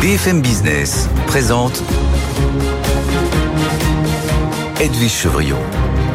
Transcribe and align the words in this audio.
BFM 0.00 0.40
Business 0.40 1.10
présente 1.26 1.82
Edwige 4.80 5.12
Chevriot, 5.12 5.58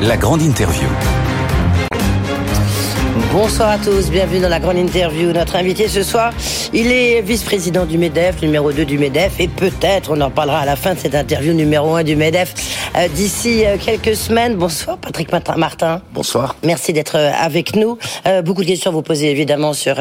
la 0.01 0.18
grande 0.18 0.42
interview. 0.42 0.88
Bonsoir 3.32 3.70
à 3.70 3.78
tous, 3.78 4.10
bienvenue 4.10 4.40
dans 4.40 4.50
la 4.50 4.60
grande 4.60 4.78
interview. 4.78 5.32
Notre 5.32 5.56
invité 5.56 5.88
ce 5.88 6.02
soir, 6.02 6.34
il 6.74 6.92
est 6.92 7.21
vice-président 7.21 7.86
du 7.86 8.00
MEDEF, 8.00 8.42
numéro 8.42 8.71
2 8.71 8.85
du 8.85 8.97
MEDEF, 8.97 9.40
et 9.40 9.47
peut-être, 9.47 10.10
on 10.10 10.20
en 10.22 10.31
parlera 10.31 10.62
à 10.62 10.65
la 10.65 10.76
fin 10.76 10.96
de 10.96 10.99
cette 10.99 11.13
interview, 11.13 11.54
numéro 11.54 11.94
1 11.96 12.04
du 12.04 12.15
MEDEF, 12.15 12.56
d'ici 13.13 13.65
euh, 13.65 13.77
quelques 13.77 14.15
semaines. 14.15 14.55
Bonsoir 14.55 14.97
Patrick 14.97 15.29
Martin. 15.31 16.02
Bonsoir. 16.13 16.55
Merci 16.63 16.94
d'être 16.94 17.17
euh, 17.17 17.31
avec 17.38 17.75
nous. 17.75 17.98
beaucoup 18.44 18.62
de 18.62 18.67
questions 18.67 18.91
à 18.91 18.94
vous 18.94 19.02
poser 19.02 19.30
évidemment 19.30 19.73
sur, 19.73 19.95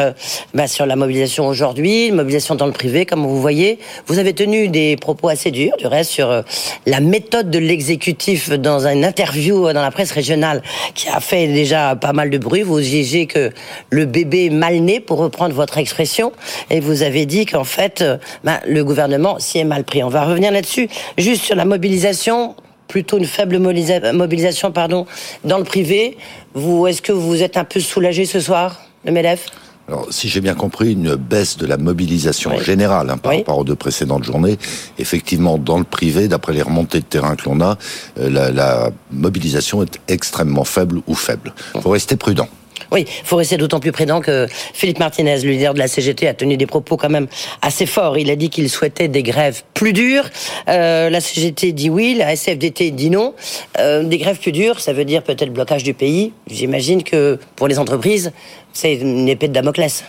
bah, 0.54 0.66
sur 0.66 0.86
la 0.86 0.96
mobilisation 0.96 1.46
aujourd'hui, 1.46 2.12
mobilisation 2.12 2.54
dans 2.54 2.66
le 2.66 2.72
privé, 2.72 3.06
comme 3.06 3.26
vous 3.26 3.40
voyez. 3.40 3.78
Vous 4.06 4.18
avez 4.18 4.32
tenu 4.32 4.68
des 4.68 4.96
propos 4.96 5.28
assez 5.28 5.50
durs, 5.50 5.76
du 5.76 5.86
reste, 5.86 6.10
sur 6.10 6.44
la 6.86 7.00
méthode 7.00 7.50
de 7.50 7.58
l'exécutif 7.58 8.50
dans 8.50 8.86
une 8.86 9.04
interview 9.04 9.72
dans 9.72 9.82
la 9.82 9.90
presse 9.90 10.12
régionale 10.12 10.62
qui 10.94 11.08
a 11.08 11.20
fait 11.20 11.48
déjà 11.48 11.96
pas 11.96 12.12
mal 12.12 12.30
de 12.30 12.38
bruit. 12.38 12.62
Vous 12.62 12.80
jugez 12.80 13.26
que 13.26 13.50
le 13.90 14.04
bébé 14.04 14.46
est 14.46 14.50
mal 14.50 14.80
né, 14.80 15.00
pour 15.00 15.18
reprendre 15.18 15.54
votre 15.54 15.78
expression, 15.78 16.32
et 16.70 16.80
vous 16.80 17.02
avez 17.02 17.26
dit 17.26 17.46
qu'en 17.46 17.64
fait, 17.64 18.02
euh, 18.02 18.16
ben, 18.44 18.60
le 18.66 18.84
gouvernement 18.84 19.38
s'y 19.38 19.58
est 19.58 19.64
mal 19.64 19.84
pris. 19.84 20.02
On 20.02 20.08
va 20.08 20.24
revenir 20.24 20.52
là-dessus. 20.52 20.88
Juste 21.18 21.42
sur 21.42 21.56
la 21.56 21.64
mobilisation, 21.64 22.54
plutôt 22.94 23.18
une 23.18 23.26
faible 23.26 23.58
mobilisation, 23.58 24.70
pardon, 24.70 25.04
dans 25.42 25.58
le 25.58 25.64
privé. 25.64 26.16
Vous, 26.54 26.86
est-ce 26.86 27.02
que 27.02 27.10
vous 27.10 27.42
êtes 27.42 27.56
un 27.56 27.64
peu 27.64 27.80
soulagé 27.80 28.24
ce 28.24 28.38
soir, 28.38 28.82
le 29.04 29.10
MEDEF? 29.10 29.46
Alors, 29.88 30.06
si 30.10 30.28
j'ai 30.28 30.40
bien 30.40 30.54
compris, 30.54 30.92
une 30.92 31.16
baisse 31.16 31.56
de 31.56 31.66
la 31.66 31.76
mobilisation 31.76 32.56
générale 32.60 33.10
hein, 33.10 33.18
par 33.18 33.32
rapport 33.32 33.58
aux 33.58 33.64
deux 33.64 33.74
précédentes 33.74 34.22
journées. 34.22 34.58
Effectivement, 35.00 35.58
dans 35.58 35.78
le 35.78 35.84
privé, 35.84 36.28
d'après 36.28 36.52
les 36.52 36.62
remontées 36.62 37.00
de 37.00 37.04
terrain 37.04 37.34
que 37.34 37.46
l'on 37.46 37.60
a, 37.60 37.76
euh, 38.20 38.30
la, 38.30 38.52
la 38.52 38.90
mobilisation 39.10 39.82
est 39.82 39.98
extrêmement 40.06 40.62
faible 40.64 41.00
ou 41.08 41.16
faible. 41.16 41.52
Il 41.74 41.80
faut 41.80 41.90
rester 41.90 42.14
prudent. 42.14 42.48
Oui, 42.92 43.06
il 43.06 43.26
faut 43.26 43.36
rester 43.36 43.56
d'autant 43.56 43.80
plus 43.80 43.92
prudent 43.92 44.20
que 44.20 44.46
Philippe 44.72 44.98
Martinez, 44.98 45.38
le 45.42 45.50
leader 45.50 45.74
de 45.74 45.78
la 45.78 45.88
CGT, 45.88 46.28
a 46.28 46.34
tenu 46.34 46.56
des 46.56 46.66
propos 46.66 46.96
quand 46.96 47.10
même 47.10 47.26
assez 47.62 47.86
forts. 47.86 48.18
Il 48.18 48.30
a 48.30 48.36
dit 48.36 48.50
qu'il 48.50 48.68
souhaitait 48.70 49.08
des 49.08 49.22
grèves 49.22 49.62
plus 49.74 49.92
dures. 49.92 50.28
Euh, 50.68 51.10
la 51.10 51.20
CGT 51.20 51.72
dit 51.72 51.90
oui, 51.90 52.14
la 52.14 52.34
SFDT 52.34 52.90
dit 52.90 53.10
non. 53.10 53.34
Euh, 53.78 54.02
des 54.02 54.18
grèves 54.18 54.38
plus 54.38 54.52
dures, 54.52 54.80
ça 54.80 54.92
veut 54.92 55.04
dire 55.04 55.22
peut-être 55.22 55.52
blocage 55.52 55.82
du 55.82 55.94
pays. 55.94 56.32
J'imagine 56.50 57.02
que 57.02 57.38
pour 57.56 57.68
les 57.68 57.78
entreprises, 57.78 58.32
c'est 58.72 58.94
une 58.94 59.28
épée 59.28 59.48
de 59.48 59.52
Damoclès. 59.52 60.04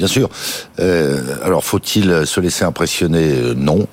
Bien 0.00 0.08
sûr. 0.08 0.30
Euh, 0.78 1.18
alors, 1.44 1.62
faut-il 1.62 2.26
se 2.26 2.40
laisser 2.40 2.64
impressionner? 2.64 3.32
Euh, 3.34 3.54
Non. 3.54 3.86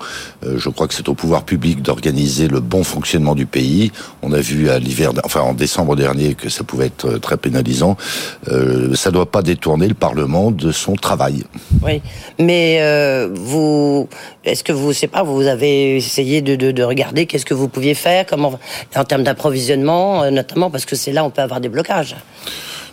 Euh, 0.45 0.58
je 0.58 0.69
crois 0.69 0.88
que 0.88 0.94
c'est 0.94 1.09
au 1.09 1.16
pouvoir 1.16 1.44
public 1.44 1.81
d'organiser 1.81 2.47
le 2.47 2.61
bon 2.61 2.86
fonctionnement 2.86 3.36
du 3.36 3.45
pays. 3.45 3.91
On 4.22 4.31
a 4.31 4.39
vu 4.39 4.69
à 4.69 4.80
l'hiver, 4.80 5.11
enfin 5.25 5.41
en 5.41 5.53
décembre 5.53 5.97
dernier, 5.97 6.33
que 6.33 6.47
ça 6.47 6.63
pouvait 6.63 6.85
être 6.85 7.17
très 7.17 7.35
pénalisant. 7.35 7.97
Ça 8.45 9.09
ne 9.09 9.11
doit 9.11 9.30
pas 9.30 9.41
détourner 9.41 9.89
le 9.89 9.95
Parlement 9.95 10.50
de 10.52 10.72
son 10.72 10.94
travail. 10.94 11.44
Oui, 11.83 12.02
mais 12.39 12.80
vous, 13.33 14.08
est-ce 14.45 14.63
que 14.63 14.72
vous, 14.72 14.94
sais 14.94 15.08
pas, 15.08 15.23
vous 15.23 15.45
avez 15.45 15.97
essayé 15.97 16.41
de, 16.41 16.55
de, 16.55 16.72
de 16.72 16.83
regarder 16.83 17.25
qu'est-ce 17.25 17.45
que 17.45 17.53
vous 17.53 17.67
pouviez 17.67 17.95
faire, 17.95 18.25
comment, 18.25 18.58
en 18.95 19.03
termes 19.03 19.23
d'approvisionnement, 19.23 20.31
notamment 20.31 20.69
parce 20.72 20.85
que 20.85 20.95
c'est 20.95 21.11
là 21.11 21.25
on 21.25 21.31
peut 21.31 21.41
avoir 21.41 21.59
des 21.59 21.69
blocages? 21.69 22.16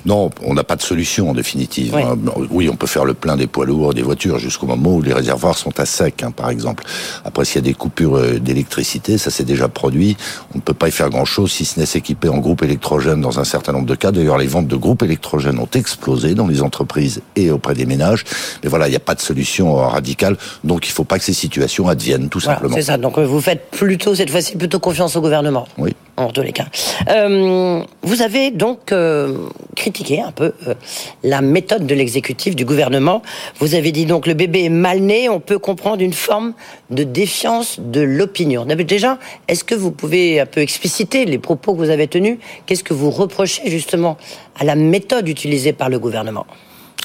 Non, 0.07 0.31
on 0.43 0.55
n'a 0.55 0.65
pas 0.65 0.77
de 0.77 0.83
solution 0.83 1.31
en 1.31 1.35
définitive. 1.35 1.95
Hein. 1.97 2.17
Oui. 2.51 2.69
on 2.69 2.77
peut 2.77 2.87
faire 2.87 3.05
le 3.05 3.15
plein 3.15 3.37
des 3.37 3.47
poids 3.47 3.65
lourds, 3.65 3.95
des 3.95 4.03
voitures, 4.03 4.39
jusqu'au 4.39 4.67
moment 4.67 4.95
où 4.97 5.03
les 5.03 5.13
réservoirs 5.13 5.57
sont 5.57 5.79
à 5.81 5.87
sec, 5.87 6.23
hein, 6.23 6.31
par 6.31 6.51
exemple. 6.51 6.85
Après, 7.25 7.45
s'il 7.45 7.57
y 7.57 7.59
a 7.59 7.63
des 7.63 7.75
coupures 7.75 8.17
euh, 8.17 8.39
d'électricité, 8.39 9.17
ça 9.17 9.31
s'est 9.31 9.45
déjà 9.45 9.69
produit. 9.69 10.17
On 10.55 10.59
ne 10.59 10.63
peut 10.63 10.75
pas 10.75 10.89
y 10.89 10.91
faire 10.91 11.09
grand-chose 11.09 11.53
si 11.53 11.65
ce 11.65 11.81
n'est 11.81 11.87
s'équiper 11.87 12.29
en 12.29 12.39
groupe 12.39 12.63
électrogène 12.63 13.21
dans 13.21 13.41
un 13.41 13.45
certain 13.45 13.73
nombre 13.73 13.87
de 13.87 13.95
cas. 13.95 14.13
D'ailleurs, 14.13 14.39
les 14.39 14.47
ventes 14.47 14.69
de 14.69 14.77
groupes 14.77 15.03
électrogènes 15.03 15.59
ont 15.59 15.69
explosé 15.75 16.35
dans 16.35 16.47
les 16.47 16.63
entreprises 16.63 17.23
et 17.37 17.51
auprès 17.51 17.75
des 17.75 17.87
ménages. 17.87 18.25
Mais 18.63 18.69
voilà, 18.69 18.89
il 18.89 18.91
n'y 18.91 18.97
a 18.97 19.01
pas 19.01 19.15
de 19.15 19.21
solution 19.21 19.77
radicale. 19.77 20.37
Donc, 20.65 20.87
il 20.87 20.91
ne 20.91 20.95
faut 20.95 21.05
pas 21.05 21.19
que 21.19 21.25
ces 21.25 21.33
situations 21.33 21.89
adviennent, 21.89 22.29
tout 22.29 22.41
simplement. 22.41 22.75
C'est 22.75 22.83
ça. 22.83 22.99
Donc, 22.99 23.19
vous 23.19 23.41
faites 23.41 23.71
plutôt, 23.71 24.15
cette 24.15 24.31
fois-ci, 24.31 24.57
plutôt 24.57 24.81
confiance 24.81 25.17
au 25.17 25.21
gouvernement. 25.21 25.67
Oui. 25.79 25.95
Les 26.37 26.53
cas. 26.53 26.67
Euh, 27.09 27.83
vous 28.03 28.23
avez 28.23 28.51
donc 28.51 28.93
euh, 28.93 29.49
critiqué 29.75 30.21
un 30.21 30.31
peu 30.31 30.53
euh, 30.69 30.75
la 31.23 31.41
méthode 31.41 31.87
de 31.87 31.95
l'exécutif, 31.95 32.55
du 32.55 32.65
gouvernement. 32.65 33.23
Vous 33.59 33.75
avez 33.75 33.91
dit 33.93 34.07
donc 34.07 34.27
le 34.27 34.35
bébé 34.35 34.65
est 34.65 34.69
mal 34.69 35.01
né, 35.01 35.29
on 35.29 35.41
peut 35.41 35.59
comprendre 35.59 36.03
une 36.03 36.13
forme 36.13 36.55
de 36.91 37.03
défiance 37.03 37.81
de 37.81 38.01
l'opinion. 38.01 38.65
Déjà, 38.65 39.19
est-ce 39.49 39.65
que 39.65 39.75
vous 39.75 39.91
pouvez 39.91 40.41
un 40.41 40.47
peu 40.47 40.61
expliciter 40.61 41.25
les 41.25 41.39
propos 41.39 41.73
que 41.73 41.79
vous 41.79 41.91
avez 41.91 42.07
tenus? 42.07 42.39
Qu'est-ce 42.67 42.85
que 42.85 42.95
vous 42.95 43.11
reprochez 43.11 43.69
justement 43.69 44.17
à 44.59 44.65
la 44.65 44.77
méthode 44.77 45.29
utilisée 45.29 45.73
par 45.73 45.89
le 45.89 45.99
gouvernement? 45.99 46.47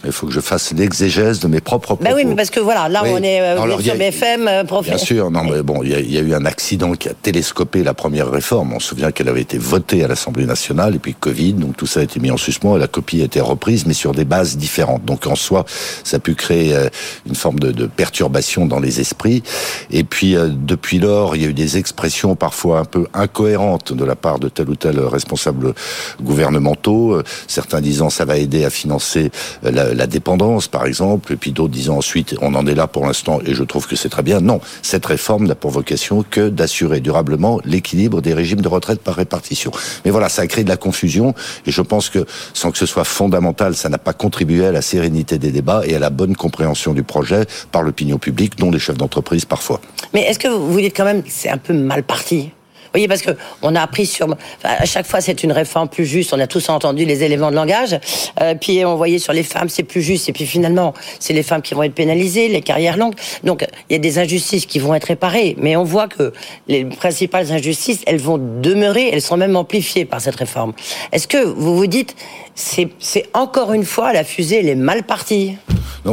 Il 0.06 0.12
faut 0.12 0.28
que 0.28 0.34
je 0.34 0.40
fasse 0.40 0.72
l'exégèse 0.72 1.40
de 1.40 1.48
mes 1.48 1.60
propres 1.60 1.96
propos. 1.96 2.04
Ben 2.04 2.14
oui, 2.16 2.24
mais 2.26 2.36
parce 2.36 2.50
que 2.50 2.60
voilà, 2.60 2.88
là 2.88 3.04
on 3.06 3.22
est 3.22 3.42
euh, 3.42 3.80
sur 3.80 3.96
BFM, 3.96 4.48
euh, 4.48 4.64
Bien 4.84 4.98
sûr, 4.98 5.32
non, 5.32 5.44
mais 5.44 5.62
bon, 5.62 5.84
il 5.84 6.12
y, 6.12 6.18
a 6.18 6.22
eu 6.22 6.34
un 6.34 6.46
accident 6.46 6.94
qui 6.94 7.10
a 7.10 7.14
télescopé 7.14 7.84
la 7.84 7.94
première 7.94 8.30
réforme. 8.30 8.74
On 8.74 8.80
se 8.80 8.90
souvient 8.90 9.12
qu'elle 9.12 9.30
avait 9.30 9.42
été 9.42 9.58
votée 9.58 10.04
à 10.04 10.08
l'Assemblée 10.08 10.46
nationale, 10.46 10.96
et 10.96 11.00
puis 11.00 11.14
Covid, 11.14 11.54
donc 11.54 11.76
tout 11.76 11.88
ça 11.88 12.00
a 12.00 12.04
été 12.04 12.20
mis 12.20 12.32
en 12.32 12.38
suspens, 12.38 12.78
et 12.78 12.80
la 12.80 12.88
copie 12.88 13.22
a 13.22 13.26
été 13.26 13.42
reprise, 13.42 13.86
mais 13.86 13.94
sur 13.94 14.14
des 14.14 14.26
bases 14.26 14.58
différentes. 14.58 15.04
Donc 15.06 15.28
en 15.28 15.36
soi, 15.36 15.66
ça 16.04 16.18
a 16.18 16.20
pu 16.20 16.36
créer 16.36 16.76
euh, 16.76 16.90
une 17.28 17.36
forme 17.36 17.60
de, 17.60 17.72
de 17.72 17.88
perturbation 17.88 18.66
dans 18.66 18.80
les 18.80 19.02
esprits. 19.02 19.44
Et 19.92 20.04
puis 20.04 20.36
depuis 20.50 21.00
lors, 21.00 21.36
il 21.36 21.42
y 21.42 21.46
a 21.46 21.50
eu 21.50 21.54
des 21.54 21.78
expressions 21.78 22.36
parfois 22.36 22.80
un 22.80 22.86
peu 22.86 23.08
incohérentes 23.14 23.94
de 23.94 24.06
la 24.06 24.16
part 24.16 24.40
de 24.40 24.50
tel 24.50 24.70
ou 24.70 24.76
tel 24.76 25.00
responsable 25.00 25.74
gouvernementaux. 26.22 27.22
Certains 27.48 27.82
disant 27.82 28.10
ça 28.10 28.26
va 28.26 28.38
aider 28.38 28.66
à 28.66 28.70
financer 28.70 29.32
la 29.64 29.89
la 29.94 30.08
dépendance, 30.08 30.68
par 30.68 30.86
exemple, 30.86 31.34
et 31.34 31.36
puis 31.36 31.52
d'autres 31.52 31.74
disant 31.74 31.98
ensuite, 31.98 32.36
on 32.42 32.56
en 32.56 32.66
est 32.68 32.76
là 32.76 32.88
pour 32.88 33.06
l'instant, 33.06 33.40
et 33.46 33.54
je 33.54 33.64
trouve 33.64 33.88
que 33.88 33.96
c'est 33.96 34.10
très 34.10 34.24
bien. 34.24 34.40
Non, 34.42 34.60
cette 34.82 35.06
réforme 35.06 35.48
n'a 35.48 35.56
pour 35.56 35.72
vocation 35.72 36.24
que 36.30 36.50
d'assurer 36.50 37.00
durablement 37.00 37.60
l'équilibre 37.66 38.22
des 38.22 38.34
régimes 38.34 38.62
de 38.62 38.68
retraite 38.68 39.02
par 39.02 39.16
répartition. 39.16 39.72
Mais 40.06 40.12
voilà, 40.12 40.30
ça 40.30 40.44
a 40.44 40.48
créé 40.48 40.64
de 40.64 40.70
la 40.70 40.78
confusion, 40.78 41.34
et 41.66 41.72
je 41.72 41.82
pense 41.82 42.10
que, 42.10 42.26
sans 42.54 42.72
que 42.72 42.78
ce 42.78 42.86
soit 42.86 43.04
fondamental, 43.04 43.76
ça 43.76 43.90
n'a 43.90 43.98
pas 43.98 44.14
contribué 44.14 44.66
à 44.66 44.72
la 44.72 44.82
sérénité 44.82 45.38
des 45.38 45.52
débats 45.52 45.84
et 45.86 45.96
à 45.96 46.00
la 46.00 46.10
bonne 46.10 46.36
compréhension 46.36 46.94
du 46.94 47.04
projet 47.04 47.46
par 47.72 47.84
l'opinion 47.84 48.18
publique, 48.18 48.58
dont 48.58 48.72
les 48.72 48.80
chefs 48.80 48.98
d'entreprise 48.98 49.46
parfois. 49.46 49.82
Mais 50.14 50.22
est-ce 50.24 50.40
que 50.40 50.48
vous 50.48 50.80
dites 50.80 50.96
quand 50.96 51.06
même 51.06 51.24
que 51.24 51.30
c'est 51.32 51.50
un 51.50 51.58
peu 51.58 51.74
mal 51.74 52.04
parti? 52.04 52.52
Voyez, 52.94 53.08
parce 53.08 53.22
que 53.22 53.32
on 53.62 53.76
a 53.76 53.82
appris 53.82 54.06
sur, 54.06 54.28
à 54.64 54.86
chaque 54.86 55.06
fois 55.06 55.22
c'est 55.22 55.44
une 55.44 55.52
réforme 55.52 55.90
plus 55.90 56.06
juste. 56.06 56.34
On 56.34 56.40
a 56.40 56.48
tous 56.48 56.70
entendu 56.70 57.06
les 57.06 57.24
éléments 57.24 57.52
de 57.52 57.56
langage. 57.56 58.00
Euh, 58.42 58.56
puis 58.60 58.84
on 58.86 58.96
voyait 58.96 59.20
sur 59.20 59.34
les 59.34 59.44
femmes 59.44 59.70
c'est 59.70 59.84
plus 59.84 60.02
juste. 60.02 60.30
Et 60.30 60.34
puis 60.34 60.46
finalement 60.46 60.94
c'est 61.20 61.34
les 61.34 61.44
femmes 61.44 61.62
qui 61.62 61.74
vont 61.74 61.84
être 61.84 61.94
pénalisées, 61.94 62.48
les 62.48 62.62
carrières 62.62 62.98
longues. 62.98 63.16
Donc 63.44 63.66
il 63.90 63.94
y 63.94 63.96
a 63.96 64.00
des 64.00 64.20
injustices 64.20 64.66
qui 64.66 64.80
vont 64.80 64.94
être 64.94 65.06
réparées. 65.06 65.56
Mais 65.60 65.76
on 65.76 65.84
voit 65.84 66.08
que 66.08 66.34
les 66.68 66.86
principales 66.86 67.52
injustices, 67.52 68.02
elles 68.06 68.20
vont 68.20 68.38
demeurer. 68.38 69.10
Elles 69.12 69.22
sont 69.22 69.38
même 69.38 69.56
amplifiées 69.56 70.06
par 70.06 70.22
cette 70.22 70.36
réforme. 70.36 70.74
Est-ce 71.12 71.28
que 71.28 71.44
vous 71.44 71.76
vous 71.76 71.88
dites 71.88 72.16
c'est 72.56 73.30
encore 73.34 73.72
une 73.72 73.86
fois 73.86 74.12
la 74.12 74.26
fusée 74.26 74.60
elle 74.60 74.68
est 74.68 74.76
mal 74.76 75.04
partie 75.04 75.56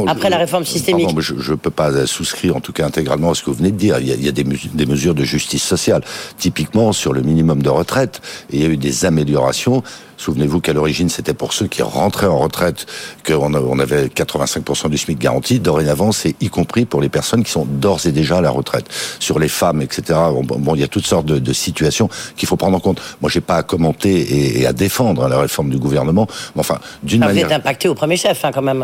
après 0.07 0.29
la 0.29 0.37
réforme 0.37 0.65
systémique. 0.65 1.09
je 1.19 1.51
ne 1.51 1.55
peux 1.55 1.69
pas 1.69 2.05
souscrire 2.05 2.55
en 2.55 2.59
tout 2.59 2.73
cas 2.73 2.85
intégralement 2.85 3.31
à 3.31 3.35
ce 3.35 3.41
que 3.41 3.49
vous 3.49 3.57
venez 3.57 3.71
de 3.71 3.77
dire. 3.77 3.97
Il 3.99 4.07
y 4.07 4.11
a, 4.11 4.15
il 4.15 4.23
y 4.23 4.27
a 4.27 4.31
des, 4.31 4.43
des, 4.43 4.85
mesures 4.85 5.15
de 5.15 5.23
justice 5.23 5.63
sociale. 5.63 6.03
Typiquement 6.37 6.66
sur 6.91 7.13
le 7.13 7.21
minimum 7.21 7.61
de 7.61 7.69
retraite, 7.69 8.21
il 8.51 8.61
y 8.61 8.65
a 8.65 8.67
eu 8.67 8.77
des 8.77 9.05
améliorations. 9.05 9.83
Souvenez-vous 10.17 10.61
qu'à 10.61 10.73
l'origine, 10.73 11.09
c'était 11.09 11.33
pour 11.33 11.53
ceux 11.53 11.67
qui 11.67 11.83
rentraient 11.83 12.27
en 12.27 12.39
retraite 12.39 12.87
qu'on 13.25 13.53
on 13.53 13.79
avait 13.79 14.07
85% 14.07 14.89
du 14.89 14.97
SMIC 14.97 15.19
garanti. 15.19 15.59
Dorénavant, 15.59 16.11
c'est 16.11 16.35
y 16.41 16.49
compris 16.49 16.85
pour 16.85 17.01
les 17.01 17.09
personnes 17.09 17.43
qui 17.43 17.51
sont 17.51 17.65
d'ores 17.65 18.05
et 18.07 18.11
déjà 18.11 18.37
à 18.37 18.41
la 18.41 18.49
retraite. 18.49 18.85
Sur 19.19 19.37
les 19.37 19.47
femmes, 19.47 19.81
etc. 19.81 20.19
Bon, 20.43 20.75
il 20.75 20.81
y 20.81 20.83
a 20.83 20.87
toutes 20.87 21.05
sortes 21.05 21.25
de, 21.25 21.37
de 21.37 21.53
situations 21.53 22.09
qu'il 22.35 22.47
faut 22.47 22.57
prendre 22.57 22.77
en 22.77 22.79
compte. 22.79 23.01
Moi, 23.21 23.29
j'ai 23.29 23.41
pas 23.41 23.57
à 23.57 23.63
commenter 23.63 24.19
et, 24.19 24.61
et 24.61 24.67
à 24.67 24.73
défendre 24.73 25.23
hein, 25.23 25.29
la 25.29 25.39
réforme 25.39 25.69
du 25.69 25.77
gouvernement. 25.77 26.27
Mais 26.55 26.61
enfin, 26.61 26.79
d'une 27.03 27.19
manière... 27.19 27.47
Vous 27.47 27.53
êtes 27.53 27.59
impacté 27.59 27.87
au 27.87 27.95
premier 27.95 28.17
chef, 28.17 28.43
hein, 28.43 28.51
quand 28.53 28.63
même. 28.63 28.83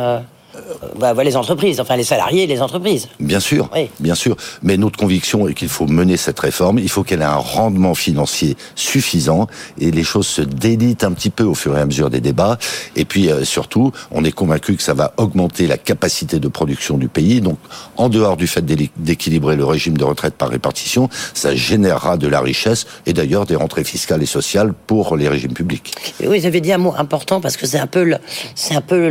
Euh. 0.55 0.59
Bah, 0.99 1.13
les 1.23 1.35
entreprises, 1.35 1.79
enfin 1.79 1.95
les 1.95 2.03
salariés 2.03 2.43
et 2.43 2.47
les 2.47 2.61
entreprises. 2.61 3.07
Bien 3.19 3.39
sûr, 3.39 3.69
bien 3.99 4.15
sûr. 4.15 4.35
Mais 4.61 4.77
notre 4.77 4.97
conviction 4.97 5.47
est 5.47 5.53
qu'il 5.53 5.69
faut 5.69 5.87
mener 5.87 6.17
cette 6.17 6.39
réforme. 6.39 6.79
Il 6.79 6.89
faut 6.89 7.03
qu'elle 7.03 7.21
ait 7.21 7.25
un 7.25 7.35
rendement 7.35 7.95
financier 7.95 8.55
suffisant 8.75 9.47
et 9.79 9.91
les 9.91 10.03
choses 10.03 10.27
se 10.27 10.41
délitent 10.41 11.03
un 11.03 11.11
petit 11.11 11.29
peu 11.29 11.43
au 11.43 11.55
fur 11.55 11.77
et 11.77 11.81
à 11.81 11.85
mesure 11.85 12.09
des 12.09 12.21
débats. 12.21 12.57
Et 12.95 13.05
puis 13.05 13.29
euh, 13.29 13.43
surtout, 13.43 13.91
on 14.11 14.23
est 14.23 14.31
convaincu 14.31 14.75
que 14.75 14.83
ça 14.83 14.93
va 14.93 15.13
augmenter 15.17 15.67
la 15.67 15.77
capacité 15.77 16.39
de 16.39 16.47
production 16.47 16.97
du 16.97 17.07
pays. 17.07 17.41
Donc, 17.41 17.57
en 17.97 18.09
dehors 18.09 18.37
du 18.37 18.47
fait 18.47 18.63
d'équilibrer 18.63 19.55
le 19.55 19.65
régime 19.65 19.97
de 19.97 20.03
retraite 20.03 20.35
par 20.35 20.49
répartition, 20.49 21.09
ça 21.33 21.55
générera 21.55 22.17
de 22.17 22.27
la 22.27 22.41
richesse 22.41 22.85
et 23.05 23.13
d'ailleurs 23.13 23.45
des 23.45 23.55
rentrées 23.55 23.83
fiscales 23.83 24.21
et 24.21 24.27
sociales 24.27 24.73
pour 24.87 25.17
les 25.17 25.27
régimes 25.27 25.53
publics. 25.53 25.93
oui, 26.25 26.39
vous 26.39 26.45
avez 26.45 26.61
dit 26.61 26.71
un 26.71 26.77
mot 26.77 26.93
important 26.97 27.41
parce 27.41 27.57
que 27.57 27.65
c'est 27.65 27.79
un 27.79 27.87
peu, 27.87 28.13
c'est 28.55 28.75
un 28.75 28.81
peu 28.81 29.07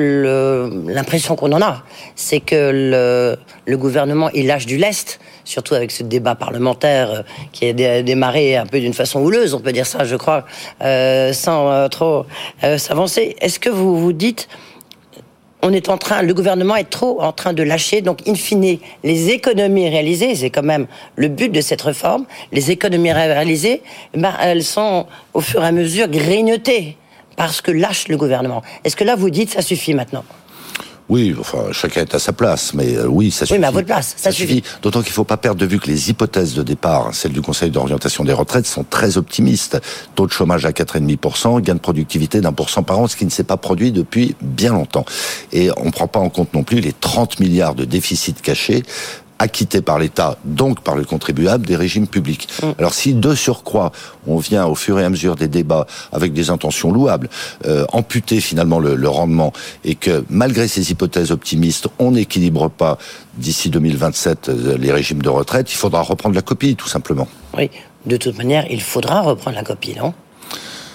l'impression 0.89 1.32
qu'on 1.37 1.53
en 1.53 1.63
a, 1.63 1.83
c'est 2.15 2.41
que 2.41 3.37
le, 3.67 3.77
gouvernement 3.77 4.31
il 4.35 4.47
lâche 4.47 4.67
du 4.67 4.77
lest 4.77 5.19
surtout 5.45 5.75
avec 5.75 5.91
ce 5.91 6.03
débat 6.03 6.35
parlementaire 6.35 7.11
euh, 7.11 7.23
qui 7.53 7.67
a 7.67 8.03
démarré 8.03 8.57
un 8.57 8.67
peu 8.67 8.79
d'une 8.79 8.95
façon 8.95 9.21
houleuse, 9.21 9.55
on 9.55 9.61
peut 9.61 9.73
dire 9.73 9.87
ça, 9.87 10.05
je 10.05 10.15
crois, 10.15 10.45
euh, 10.83 11.33
sans 11.33 11.69
euh, 11.69 11.89
trop 11.89 12.27
s'avancer. 12.79 13.35
Est-ce 13.41 13.59
que 13.59 13.69
vous 13.69 13.99
vous 13.99 14.13
dites 14.13 14.49
on 15.65 15.73
est 15.73 15.89
en 15.89 15.97
train, 15.97 16.23
le 16.23 16.35
gouvernement 16.35 16.75
est 16.75 16.91
trop 16.91 17.23
en 17.23 17.31
train 17.31 17.53
de 17.53 17.63
lâcher, 17.63 18.03
donc 18.03 18.27
in 18.27 18.35
fine, 18.35 18.79
les 19.05 19.31
économies 19.31 19.89
réalisées, 19.89 20.35
c'est 20.35 20.51
quand 20.51 20.65
même 20.65 20.89
le 21.15 21.29
but 21.29 21.51
de 21.51 21.61
cette 21.61 21.83
réforme, 21.83 22.25
les 22.51 22.73
économies 22.73 23.13
réalisées, 23.13 23.81
ben, 24.13 24.35
elles 24.43 24.65
sont 24.65 25.07
au 25.35 25.41
fur 25.41 25.63
et 25.63 25.69
à 25.69 25.73
mesure 25.73 26.09
grignotées 26.09 26.97
parce 27.37 27.61
que 27.61 27.71
lâche 27.71 28.09
le 28.09 28.17
gouvernement. 28.17 28.63
Est-ce 28.85 28.97
que 28.97 29.05
là 29.05 29.15
vous 29.15 29.31
dites 29.31 29.51
ça 29.51 29.63
suffit 29.63 29.95
maintenant? 29.95 30.25
Oui, 31.09 31.35
enfin, 31.39 31.73
chacun 31.73 32.03
est 32.03 32.15
à 32.15 32.19
sa 32.19 32.33
place, 32.33 32.75
mais 32.75 32.97
euh, 32.97 33.07
oui, 33.07 33.31
ça 33.31 33.45
suffit. 33.45 33.55
Oui, 33.55 33.61
mais 33.61 33.67
à 33.67 33.71
votre 33.71 33.87
place, 33.87 34.15
ça, 34.17 34.31
suffit. 34.31 34.63
D'autant 34.83 35.01
qu'il 35.01 35.11
ne 35.11 35.15
faut 35.15 35.25
pas 35.25 35.37
perdre 35.37 35.61
de 35.61 35.67
vue 35.67 35.79
que 35.79 35.89
les 35.89 36.11
hypothèses 36.11 36.55
de 36.55 36.63
départ, 36.63 37.15
celles 37.15 37.33
du 37.33 37.43
Conseil 37.43 37.71
d'orientation 37.71 38.25
des 38.25 38.33
retraites, 38.33 38.67
sont 38.67 38.85
très 38.85 39.17
optimistes. 39.19 39.81
Taux 40.15 40.27
de 40.27 40.33
chômage 40.33 40.65
à 40.65 40.71
4,5%, 40.71 41.61
gain 41.61 41.75
de 41.75 41.81
productivité 41.81 42.41
d'un 42.41 42.53
pour 42.53 42.71
cent 42.71 42.83
par 42.83 42.99
an, 42.99 43.09
ce 43.09 43.17
qui 43.17 43.25
ne 43.25 43.31
s'est 43.31 43.45
pas 43.45 43.57
produit 43.57 43.93
depuis 43.93 44.37
bien 44.41 44.73
longtemps. 44.73 45.05
Et 45.53 45.71
on 45.77 45.87
ne 45.87 45.91
prend 45.91 46.09
pas 46.09 46.21
en 46.21 46.31
compte 46.31 46.55
non 46.55 46.63
plus 46.63 46.81
les 46.81 46.93
30 46.93 47.41
milliards 47.41 47.75
de 47.75 47.85
déficits 47.85 48.35
cachés 48.35 48.83
acquittés 49.43 49.83
par 49.83 49.99
l'État, 49.99 50.39
donc 50.45 50.83
par 50.83 50.95
le 50.95 51.05
contribuable, 51.05 51.67
des 51.67 51.75
régimes 51.75 52.07
publics. 52.07 52.49
Mm. 52.63 52.67
Alors 52.79 52.95
si 52.95 53.13
de 53.13 53.35
surcroît, 53.35 53.91
on 54.27 54.37
vient 54.37 54.67
au 54.67 54.77
fur 54.77 55.01
et 55.01 55.05
à 55.05 55.11
mesure 55.11 55.35
des 55.35 55.49
débats 55.49 55.87
avec 56.13 56.33
des 56.33 56.51
intentions 56.51 56.93
louables, 56.93 57.29
euh, 57.67 57.85
amputer 57.93 58.41
finalement 58.41 58.79
le, 58.79 58.95
le, 58.95 59.09
rendement, 59.09 59.53
et 59.85 59.97
que 59.97 60.25
malgré 60.31 60.69
ces 60.69 60.93
hypothèses 60.93 61.33
optimistes, 61.33 61.89
on 61.99 62.13
n'équilibre 62.13 62.71
pas 62.71 62.99
d'ici 63.35 63.69
2027 63.69 64.49
euh, 64.49 64.79
les 64.79 64.93
régimes 64.93 65.23
de 65.23 65.29
retraite, 65.29 65.73
il 65.73 65.77
faudra 65.77 66.03
reprendre 66.03 66.37
la 66.37 66.43
copie, 66.43 66.77
tout 66.77 66.89
simplement. 66.89 67.27
Oui, 67.57 67.69
de 68.07 68.17
toute 68.17 68.39
manière, 68.39 68.65
il 68.71 68.81
faudra 68.81 69.23
reprendre 69.23 69.57
la 69.57 69.65
copie, 69.65 69.95
non? 69.97 70.15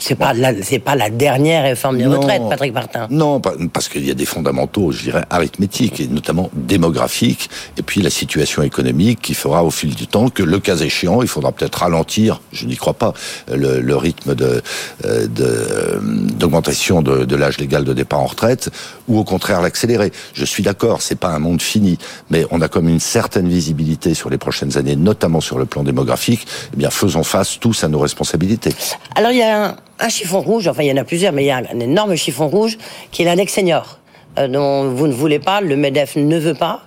C'est 0.07 0.15
pas 0.15 0.33
la, 0.33 0.53
c'est 0.63 0.79
pas 0.79 0.95
la 0.95 1.09
dernière 1.09 1.63
réforme 1.63 1.97
des 1.97 2.05
retraites, 2.05 2.43
Patrick 2.49 2.73
Martin. 2.73 3.07
Non, 3.09 3.41
parce 3.73 3.89
qu'il 3.89 4.05
y 4.05 4.11
a 4.11 4.13
des 4.13 4.25
fondamentaux, 4.25 4.91
je 4.91 5.03
dirais, 5.03 5.25
arithmétiques 5.29 5.99
et 5.99 6.07
notamment 6.07 6.49
démographiques, 6.53 7.49
et 7.77 7.81
puis 7.81 8.01
la 8.01 8.09
situation 8.09 8.63
économique 8.63 9.21
qui 9.21 9.33
fera 9.33 9.65
au 9.65 9.71
fil 9.71 9.93
du 9.95 10.07
temps 10.07 10.29
que, 10.29 10.43
le 10.43 10.59
cas 10.59 10.77
échéant, 10.77 11.21
il 11.21 11.27
faudra 11.27 11.51
peut-être 11.51 11.79
ralentir, 11.79 12.39
je 12.53 12.65
n'y 12.65 12.77
crois 12.77 12.93
pas, 12.93 13.13
le, 13.53 13.81
le 13.81 13.95
rythme 13.97 14.33
de, 14.33 14.61
euh, 15.05 15.27
de 15.27 15.99
d'augmentation 16.37 17.01
de, 17.01 17.25
de 17.25 17.35
l'âge 17.35 17.57
légal 17.57 17.83
de 17.83 17.93
départ 17.93 18.19
en 18.19 18.27
retraite, 18.27 18.69
ou 19.07 19.17
au 19.19 19.23
contraire 19.23 19.61
l'accélérer. 19.61 20.11
Je 20.33 20.45
suis 20.45 20.63
d'accord, 20.63 21.01
c'est 21.01 21.19
pas 21.19 21.29
un 21.29 21.39
monde 21.39 21.61
fini, 21.61 21.97
mais 22.29 22.45
on 22.51 22.61
a 22.61 22.69
comme 22.69 22.87
une 22.87 22.99
certaine 23.01 23.49
visibilité 23.49 24.13
sur 24.13 24.29
les 24.29 24.37
prochaines 24.37 24.77
années, 24.77 24.95
notamment 24.95 25.41
sur 25.41 25.57
le 25.57 25.65
plan 25.65 25.83
démographique. 25.83 26.47
Eh 26.73 26.77
bien, 26.77 26.89
faisons 26.89 27.23
face 27.23 27.59
tous 27.59 27.83
à 27.83 27.89
nos 27.89 27.99
responsabilités. 27.99 28.73
Alors 29.15 29.31
il 29.31 29.39
y 29.39 29.43
a 29.43 29.65
un, 29.65 29.75
un 29.99 30.09
chiffon 30.09 30.41
rouge, 30.41 30.67
enfin 30.67 30.83
il 30.83 30.89
y 30.89 30.91
en 30.91 30.97
a 30.97 31.03
plusieurs, 31.03 31.33
mais 31.33 31.43
il 31.43 31.47
y 31.47 31.51
a 31.51 31.57
un 31.57 31.79
énorme 31.79 32.15
chiffon 32.15 32.47
rouge 32.47 32.77
qui 33.11 33.23
est 33.23 33.25
l'index 33.25 33.53
senior. 33.53 33.99
Euh, 34.37 34.47
dont 34.47 34.89
vous 34.89 35.07
ne 35.07 35.13
voulez 35.13 35.39
pas, 35.39 35.61
le 35.61 35.75
MEDEF 35.75 36.15
ne 36.15 36.37
veut 36.37 36.53
pas. 36.53 36.81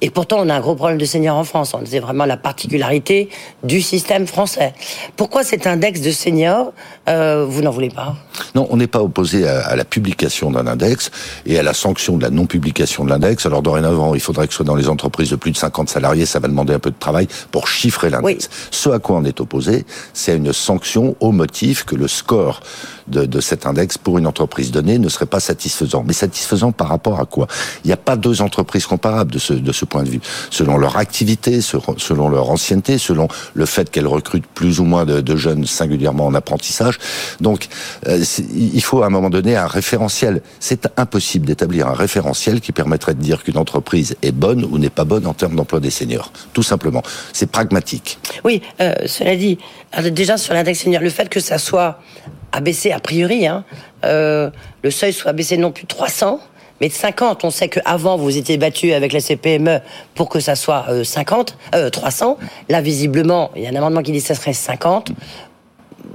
Et 0.00 0.10
pourtant, 0.10 0.38
on 0.40 0.48
a 0.48 0.54
un 0.54 0.60
gros 0.60 0.74
problème 0.74 0.98
de 0.98 1.04
seniors 1.04 1.36
en 1.36 1.44
France. 1.44 1.74
C'est 1.84 1.98
vraiment 1.98 2.24
la 2.24 2.36
particularité 2.36 3.28
du 3.62 3.82
système 3.82 4.26
français. 4.26 4.72
Pourquoi 5.16 5.44
cet 5.44 5.66
index 5.66 6.00
de 6.00 6.10
seniors, 6.10 6.72
euh, 7.08 7.46
vous 7.48 7.62
n'en 7.62 7.70
voulez 7.70 7.90
pas 7.90 8.16
Non, 8.54 8.66
on 8.70 8.76
n'est 8.76 8.86
pas 8.86 9.02
opposé 9.02 9.46
à, 9.46 9.76
la 9.76 9.84
publication 9.84 10.50
d'un 10.50 10.66
index 10.66 11.10
et 11.44 11.58
à 11.58 11.62
la 11.62 11.74
sanction 11.74 12.16
de 12.16 12.22
la 12.22 12.30
non-publication 12.30 13.04
de 13.04 13.10
l'index. 13.10 13.46
Alors 13.46 13.62
dorénavant, 13.62 14.14
il 14.14 14.20
faudrait 14.20 14.46
que 14.46 14.52
ce 14.52 14.58
soit 14.58 14.66
dans 14.66 14.74
les 14.74 14.88
entreprises 14.88 15.30
de 15.30 15.36
plus 15.36 15.52
de 15.52 15.56
50 15.56 15.88
salariés. 15.88 16.26
Ça 16.26 16.40
va 16.40 16.48
demander 16.48 16.74
un 16.74 16.78
peu 16.78 16.90
de 16.90 16.98
travail 16.98 17.28
pour 17.52 17.68
chiffrer 17.68 18.10
l'index. 18.10 18.48
Ce 18.70 18.88
à 18.90 18.98
quoi 18.98 19.16
on 19.16 19.24
est 19.24 19.40
opposé, 19.40 19.84
c'est 20.14 20.36
une 20.36 20.52
sanction 20.52 21.16
au 21.20 21.32
motif 21.32 21.84
que 21.84 21.94
le 21.94 22.08
score 22.08 22.60
de, 23.08 23.24
de 23.24 23.40
cet 23.40 23.66
index 23.66 23.98
pour 23.98 24.18
une 24.18 24.26
entreprise 24.26 24.70
donnée 24.72 24.98
ne 24.98 25.08
serait 25.08 25.26
pas 25.26 25.40
satisfaisant. 25.40 26.04
Mais 26.06 26.12
satisfaisant 26.12 26.72
par 26.72 26.88
rapport 26.88 27.20
à 27.20 27.26
quoi? 27.26 27.46
Il 27.84 27.88
n'y 27.88 27.92
a 27.92 27.98
pas 27.98 28.16
deux 28.16 28.42
entreprises 28.42 28.86
comparables 28.86 29.30
de 29.30 29.38
ce, 29.38 29.52
de 29.52 29.72
ce 29.72 29.84
point 29.84 30.02
de 30.02 30.08
vue. 30.08 30.20
Selon 30.50 30.76
leur 30.76 30.96
activité, 30.96 31.60
selon 31.60 32.28
leur 32.28 32.50
ancienneté, 32.50 32.98
selon 32.98 33.28
le 33.54 33.66
fait 33.66 33.90
qu'elles 33.90 34.06
recrutent 34.06 34.46
plus 34.46 34.80
ou 34.80 34.84
moins 34.84 35.04
de, 35.04 35.20
de, 35.20 35.36
jeunes 35.36 35.66
singulièrement 35.66 36.26
en 36.26 36.34
apprentissage. 36.34 36.95
Donc, 37.40 37.68
euh, 38.06 38.22
il 38.54 38.82
faut 38.82 39.02
à 39.02 39.06
un 39.06 39.10
moment 39.10 39.30
donné 39.30 39.56
un 39.56 39.66
référentiel. 39.66 40.42
C'est 40.60 40.88
impossible 40.96 41.46
d'établir 41.46 41.88
un 41.88 41.94
référentiel 41.94 42.60
qui 42.60 42.72
permettrait 42.72 43.14
de 43.14 43.22
dire 43.22 43.42
qu'une 43.42 43.58
entreprise 43.58 44.16
est 44.22 44.32
bonne 44.32 44.64
ou 44.64 44.78
n'est 44.78 44.90
pas 44.90 45.04
bonne 45.04 45.26
en 45.26 45.34
termes 45.34 45.56
d'emploi 45.56 45.80
des 45.80 45.90
seniors. 45.90 46.32
Tout 46.52 46.62
simplement. 46.62 47.02
C'est 47.32 47.50
pragmatique. 47.50 48.18
Oui, 48.44 48.62
euh, 48.80 48.94
cela 49.06 49.36
dit, 49.36 49.58
déjà 50.10 50.36
sur 50.36 50.54
l'index 50.54 50.80
senior, 50.80 51.02
le 51.02 51.10
fait 51.10 51.28
que 51.28 51.40
ça 51.40 51.58
soit 51.58 51.98
abaissé 52.52 52.92
a 52.92 53.00
priori, 53.00 53.46
hein, 53.46 53.64
euh, 54.04 54.50
le 54.82 54.90
seuil 54.90 55.12
soit 55.12 55.30
abaissé 55.30 55.56
non 55.56 55.72
plus 55.72 55.84
de 55.84 55.88
300, 55.88 56.40
mais 56.80 56.88
de 56.88 56.92
50. 56.92 57.44
On 57.44 57.50
sait 57.50 57.68
qu'avant, 57.68 58.16
vous 58.16 58.36
étiez 58.36 58.56
battu 58.58 58.92
avec 58.92 59.12
la 59.12 59.20
CPME 59.20 59.80
pour 60.14 60.28
que 60.28 60.40
ça 60.40 60.56
soit 60.56 60.86
50, 61.04 61.56
euh, 61.74 61.90
300. 61.90 62.38
Euh, 62.40 62.44
Là, 62.68 62.80
visiblement, 62.80 63.50
il 63.56 63.62
y 63.62 63.66
a 63.66 63.70
un 63.70 63.76
amendement 63.76 64.02
qui 64.02 64.12
dit 64.12 64.20
que 64.20 64.26
ça 64.26 64.34
serait 64.34 64.52
50. 64.52 65.12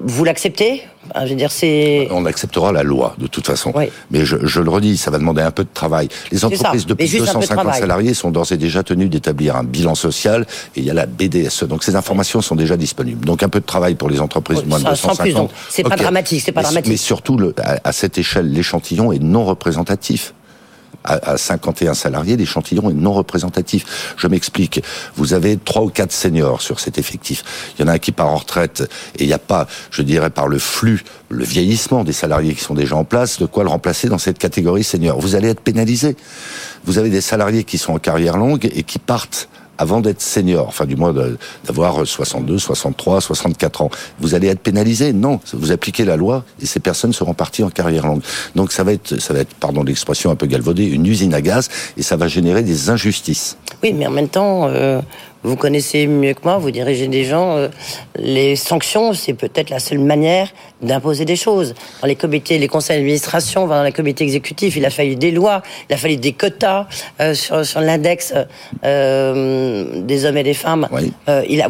Vous 0.04 0.24
l'acceptez 0.24 0.84
je 1.26 1.30
veux 1.30 1.36
dire, 1.36 1.52
c'est. 1.52 2.08
On 2.12 2.26
acceptera 2.26 2.72
la 2.72 2.84
loi 2.84 3.16
de 3.18 3.28
toute 3.28 3.46
façon. 3.46 3.74
Mais 4.12 4.26
je, 4.26 4.38
je, 4.46 4.62
le 4.62 4.70
redis, 4.70 4.98
ça 4.98 5.12
va 5.12 5.18
demander 5.18 5.42
un 5.42 5.52
peu 5.52 5.64
de 5.64 5.70
travail. 5.74 6.08
Les 6.32 6.46
entreprises 6.46 6.86
de 6.86 6.94
plus 6.94 7.14
de 7.14 7.20
250 7.20 7.74
salariés 7.76 8.14
sont 8.14 8.32
d'ores 8.32 8.52
et 8.52 8.58
déjà 8.58 8.84
tenues 8.84 9.10
d'établir 9.10 9.56
un 9.56 9.64
bilan 9.64 9.96
social 9.96 10.46
et 10.76 10.80
il 10.80 10.86
y 10.86 10.90
a 10.90 10.94
la 10.94 11.06
BDSE. 11.06 11.66
Donc 11.66 11.84
ces 11.84 11.96
informations 11.96 12.42
sont 12.42 12.56
déjà 12.56 12.78
disponibles. 12.78 13.26
Donc 13.26 13.44
un 13.44 13.50
peu 13.50 13.60
de 13.60 13.66
travail 13.66 13.96
pour 13.96 14.10
les 14.10 14.22
entreprises 14.22 14.64
de 14.64 14.68
moins 14.68 14.80
de 14.80 14.86
250. 14.86 15.52
C'est 15.70 15.84
pas 15.84 15.96
dramatique, 15.96 16.42
c'est 16.46 16.52
pas 16.52 16.64
dramatique. 16.64 16.92
Mais 16.92 16.98
surtout, 16.98 17.38
le, 17.38 17.54
à 17.84 17.92
cette 17.92 18.18
échelle, 18.18 18.52
l'échantillon 18.52 19.12
est 19.12 19.20
non 19.20 19.46
représentatif 19.46 20.34
à, 21.04 21.38
51 21.38 21.94
salariés, 21.94 22.38
l'échantillon 22.38 22.90
est 22.90 22.94
non 22.94 23.14
représentatif. 23.14 24.16
Je 24.18 24.28
m'explique. 24.28 24.84
Vous 25.16 25.34
avez 25.34 25.58
trois 25.58 25.84
ou 25.84 25.90
quatre 25.90 26.12
seniors 26.12 26.62
sur 26.62 26.80
cet 26.80 26.98
effectif. 26.98 27.44
Il 27.78 27.82
y 27.82 27.86
en 27.86 27.88
a 27.88 27.94
un 27.94 28.00
qui 28.00 28.12
part 28.12 28.28
en 28.28 28.38
retraite 28.38 28.90
et 29.18 29.24
il 29.24 29.28
n'y 29.28 29.34
a 29.34 29.40
pas, 29.40 29.68
je 29.90 30.02
dirais, 30.02 30.30
par 30.30 30.48
le 30.48 30.60
flux, 30.60 31.04
le 31.30 31.44
vieillissement 31.44 32.04
des 32.04 32.14
salariés 32.14 32.54
qui 32.54 32.64
sont 32.64 32.74
déjà 32.74 32.96
en 32.96 33.04
place, 33.04 33.40
de 33.40 33.46
quoi 33.46 33.64
le 33.64 33.70
remplacer 33.70 34.10
dans 34.10 34.18
cette 34.18 34.38
catégorie 34.38 34.84
senior. 34.84 35.20
Vous 35.20 35.36
allez 35.36 35.50
être 35.50 35.62
pénalisé. 35.62 36.16
Vous 36.86 36.98
avez 36.98 37.10
des 37.10 37.22
salariés 37.22 37.64
qui 37.64 37.78
sont 37.78 37.94
en 37.94 38.00
carrière 38.00 38.38
longue 38.38 38.70
et 38.74 38.84
qui 38.84 39.00
partent 39.00 39.50
avant 39.82 40.00
d'être 40.00 40.22
senior, 40.22 40.68
enfin 40.68 40.86
du 40.86 40.96
moins 40.96 41.12
d'avoir 41.64 42.06
62, 42.06 42.60
63, 42.60 43.20
64 43.20 43.82
ans. 43.82 43.90
Vous 44.20 44.36
allez 44.36 44.48
être 44.48 44.60
pénalisé 44.60 45.12
Non, 45.12 45.40
vous 45.54 45.72
appliquez 45.72 46.06
la 46.06 46.18
loi 46.18 46.46
et 46.62 46.68
ces 46.68 46.80
personnes 46.80 47.14
seront 47.14 47.34
parties 47.34 47.64
en 47.64 47.72
carrière 47.72 48.06
longue. 48.06 48.22
Donc 48.56 48.74
ça 48.74 48.84
va 48.84 48.94
être, 48.94 49.20
ça 49.20 49.34
va 49.34 49.40
être, 49.40 49.56
pardon 49.56 49.82
l'expression 49.84 50.30
un 50.30 50.36
peu 50.36 50.46
galvaudée, 50.46 50.86
une 50.86 51.08
usine 51.08 51.34
à 51.34 51.42
gaz 51.42 51.68
et 51.98 52.04
ça 52.04 52.16
va 52.16 52.28
générer 52.28 52.62
des 52.62 52.92
injustices. 52.92 53.58
Oui, 53.84 53.94
mais 53.94 54.06
en 54.06 54.12
même 54.12 54.30
temps, 54.30 54.68
euh, 54.68 55.02
vous 55.44 55.56
connaissez 55.56 56.06
mieux 56.06 56.34
que 56.34 56.42
moi, 56.44 56.58
vous 56.58 56.70
dirigez 56.70 57.08
des 57.08 57.24
gens. 57.24 57.58
Euh, 57.58 57.68
les 58.16 58.56
sanctions, 58.56 59.14
c'est 59.14 59.34
peut-être 59.34 59.70
la 59.70 59.80
seule 59.80 60.00
manière 60.00 60.50
d'imposer 60.82 61.26
des 61.26 61.36
choses. 61.36 61.74
Dans 62.02 62.08
les 62.08 62.16
comités, 62.16 62.60
les 62.60 62.68
conseils 62.68 62.98
d'administration, 62.98 63.68
dans 63.68 63.84
les 63.84 63.92
comités 63.92 64.24
exécutifs, 64.24 64.76
il 64.76 64.86
a 64.86 64.92
fallu 64.92 65.16
des 65.16 65.32
lois, 65.32 65.64
il 65.90 65.94
a 65.94 65.98
fallu 65.98 66.18
des 66.18 66.34
quotas 66.34 66.86
euh, 67.20 67.34
sur, 67.34 67.66
sur 67.66 67.82
l'index 67.82 68.34
euh, 68.84 70.02
des 70.04 70.26
hommes 70.26 70.38
et 70.38 70.44
des 70.44 70.54
femmes. 70.54 70.88
il 71.48 71.62
a, 71.62 71.70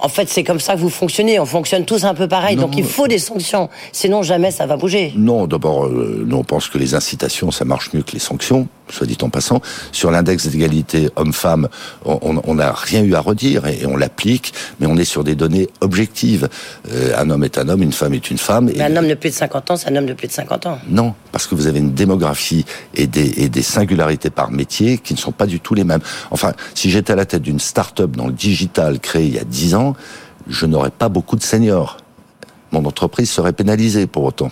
en 0.00 0.08
fait, 0.08 0.28
c'est 0.28 0.44
comme 0.44 0.60
ça 0.60 0.74
que 0.74 0.80
vous 0.80 0.90
fonctionnez. 0.90 1.40
On 1.40 1.46
fonctionne 1.46 1.84
tous 1.84 2.04
un 2.04 2.14
peu 2.14 2.28
pareil. 2.28 2.56
donc 2.56 2.76
il 2.76 2.84
faut 2.84 3.08
des 3.08 3.18
sanctions. 3.18 3.68
Sinon, 3.92 4.22
jamais 4.22 4.50
ça 4.50 4.66
va 4.66 4.76
bouger. 4.76 5.12
Non, 5.16 5.46
d'abord, 5.46 5.86
euh, 5.86 6.24
nous, 6.26 6.36
on 6.36 6.44
pense 6.44 6.68
que 6.68 6.78
les 6.78 6.94
incitations, 6.94 7.50
ça 7.50 7.64
marche 7.64 7.92
mieux 7.92 8.02
que 8.02 8.12
les 8.12 8.18
sanctions, 8.18 8.68
soit 8.90 9.06
dit 9.06 9.18
en 9.22 9.30
passant. 9.30 9.60
Sur 9.92 10.10
l'index 10.10 10.46
d'égalité 10.46 11.08
homme-femme, 11.16 11.68
on 12.04 12.54
n'a 12.54 12.72
rien 12.72 13.02
eu 13.02 13.14
à 13.14 13.20
redire 13.20 13.66
et, 13.66 13.86
on 13.86 13.96
l'applique, 13.96 14.52
mais 14.80 14.86
on 14.86 14.96
est 14.96 15.04
sur 15.04 15.24
des 15.24 15.34
données 15.34 15.68
objectives. 15.80 16.48
Euh, 16.92 17.12
un 17.16 17.30
homme 17.30 17.44
est 17.44 17.58
un 17.58 17.68
homme, 17.68 17.82
une 17.82 17.92
femme 17.92 18.14
est 18.14 18.30
une 18.30 18.38
femme. 18.38 18.70
Mais 18.74 18.82
un 18.82 18.96
homme 18.96 19.08
de 19.08 19.14
plus 19.14 19.30
de 19.30 19.34
50 19.34 19.70
ans, 19.70 19.76
c'est 19.76 19.90
un 19.90 19.96
homme 19.96 20.06
de 20.06 20.14
plus 20.14 20.28
de 20.28 20.32
50 20.32 20.66
ans. 20.66 20.78
Non, 20.88 21.14
parce 21.32 21.46
que 21.46 21.54
vous 21.54 21.66
avez 21.66 21.78
une 21.78 21.92
démographie 21.92 22.64
et 22.94 23.06
des, 23.06 23.42
et 23.42 23.48
des 23.48 23.62
singularités 23.62 24.30
par 24.30 24.50
métier 24.50 24.98
qui 24.98 25.14
ne 25.14 25.18
sont 25.18 25.32
pas 25.32 25.46
du 25.46 25.60
tout 25.60 25.74
les 25.74 25.84
mêmes. 25.84 26.00
Enfin, 26.30 26.52
si 26.74 26.90
j'étais 26.90 27.12
à 27.12 27.16
la 27.16 27.26
tête 27.26 27.42
d'une 27.42 27.60
start-up 27.60 28.10
dans 28.12 28.26
le 28.26 28.32
digital 28.32 29.00
créée 29.00 29.26
il 29.26 29.34
y 29.34 29.38
a 29.38 29.44
10 29.44 29.74
ans, 29.74 29.94
je 30.48 30.66
n'aurais 30.66 30.90
pas 30.90 31.08
beaucoup 31.08 31.36
de 31.36 31.42
seniors. 31.42 31.98
Mon 32.72 32.84
entreprise 32.84 33.30
serait 33.30 33.52
pénalisée 33.52 34.06
pour 34.06 34.24
autant. 34.24 34.50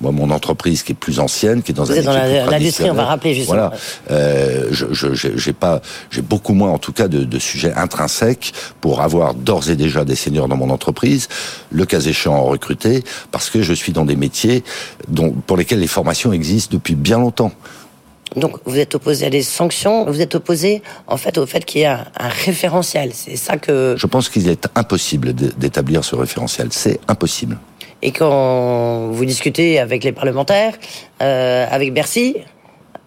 Moi, 0.00 0.12
mon 0.12 0.30
entreprise 0.30 0.82
qui 0.82 0.92
est 0.92 0.94
plus 0.94 1.20
ancienne, 1.20 1.62
qui 1.62 1.72
est 1.72 1.74
dans 1.74 1.90
un 1.92 2.00
dans 2.00 2.50
l'industrie, 2.50 2.90
on 2.90 2.94
va 2.94 3.04
rappeler 3.04 3.34
justement. 3.34 3.68
Voilà, 3.68 3.72
euh, 4.10 4.68
je, 4.70 5.14
j'ai 5.14 5.52
pas, 5.52 5.82
j'ai 6.10 6.22
beaucoup 6.22 6.54
moins 6.54 6.70
en 6.70 6.78
tout 6.78 6.92
cas 6.92 7.06
de, 7.06 7.24
de, 7.24 7.38
sujets 7.38 7.74
intrinsèques 7.74 8.52
pour 8.80 9.02
avoir 9.02 9.34
d'ores 9.34 9.68
et 9.68 9.76
déjà 9.76 10.06
des 10.06 10.14
seniors 10.14 10.48
dans 10.48 10.56
mon 10.56 10.70
entreprise, 10.70 11.28
le 11.70 11.84
cas 11.84 12.00
échéant 12.00 12.34
en 12.34 12.44
recruter, 12.44 13.04
parce 13.30 13.50
que 13.50 13.62
je 13.62 13.74
suis 13.74 13.92
dans 13.92 14.06
des 14.06 14.16
métiers 14.16 14.64
dont 15.08 15.32
pour 15.32 15.58
lesquels 15.58 15.80
les 15.80 15.86
formations 15.86 16.32
existent 16.32 16.70
depuis 16.72 16.94
bien 16.94 17.18
longtemps. 17.18 17.52
donc 18.36 18.56
vous 18.64 18.78
êtes 18.78 18.94
opposé 18.94 19.26
à 19.26 19.30
des 19.30 19.42
sanctions, 19.42 20.10
vous 20.10 20.22
êtes 20.22 20.34
opposé 20.34 20.82
en 21.08 21.18
fait 21.18 21.36
au 21.36 21.44
fait 21.44 21.64
qu'il 21.66 21.82
y 21.82 21.84
ait 21.84 21.88
un, 21.88 22.28
référentiel. 22.46 23.10
C'est 23.12 23.36
ça 23.36 23.58
que. 23.58 23.96
Je 23.98 24.06
pense 24.06 24.30
qu'il 24.30 24.48
est 24.48 24.66
impossible 24.74 25.34
d'établir 25.34 26.04
ce 26.04 26.16
référentiel. 26.16 26.68
C'est 26.70 27.00
impossible. 27.06 27.58
Et 28.02 28.12
quand 28.12 29.08
vous 29.10 29.24
discutez 29.24 29.78
avec 29.78 30.04
les 30.04 30.12
parlementaires, 30.12 30.74
euh, 31.20 31.66
avec 31.70 31.92
Bercy, 31.92 32.36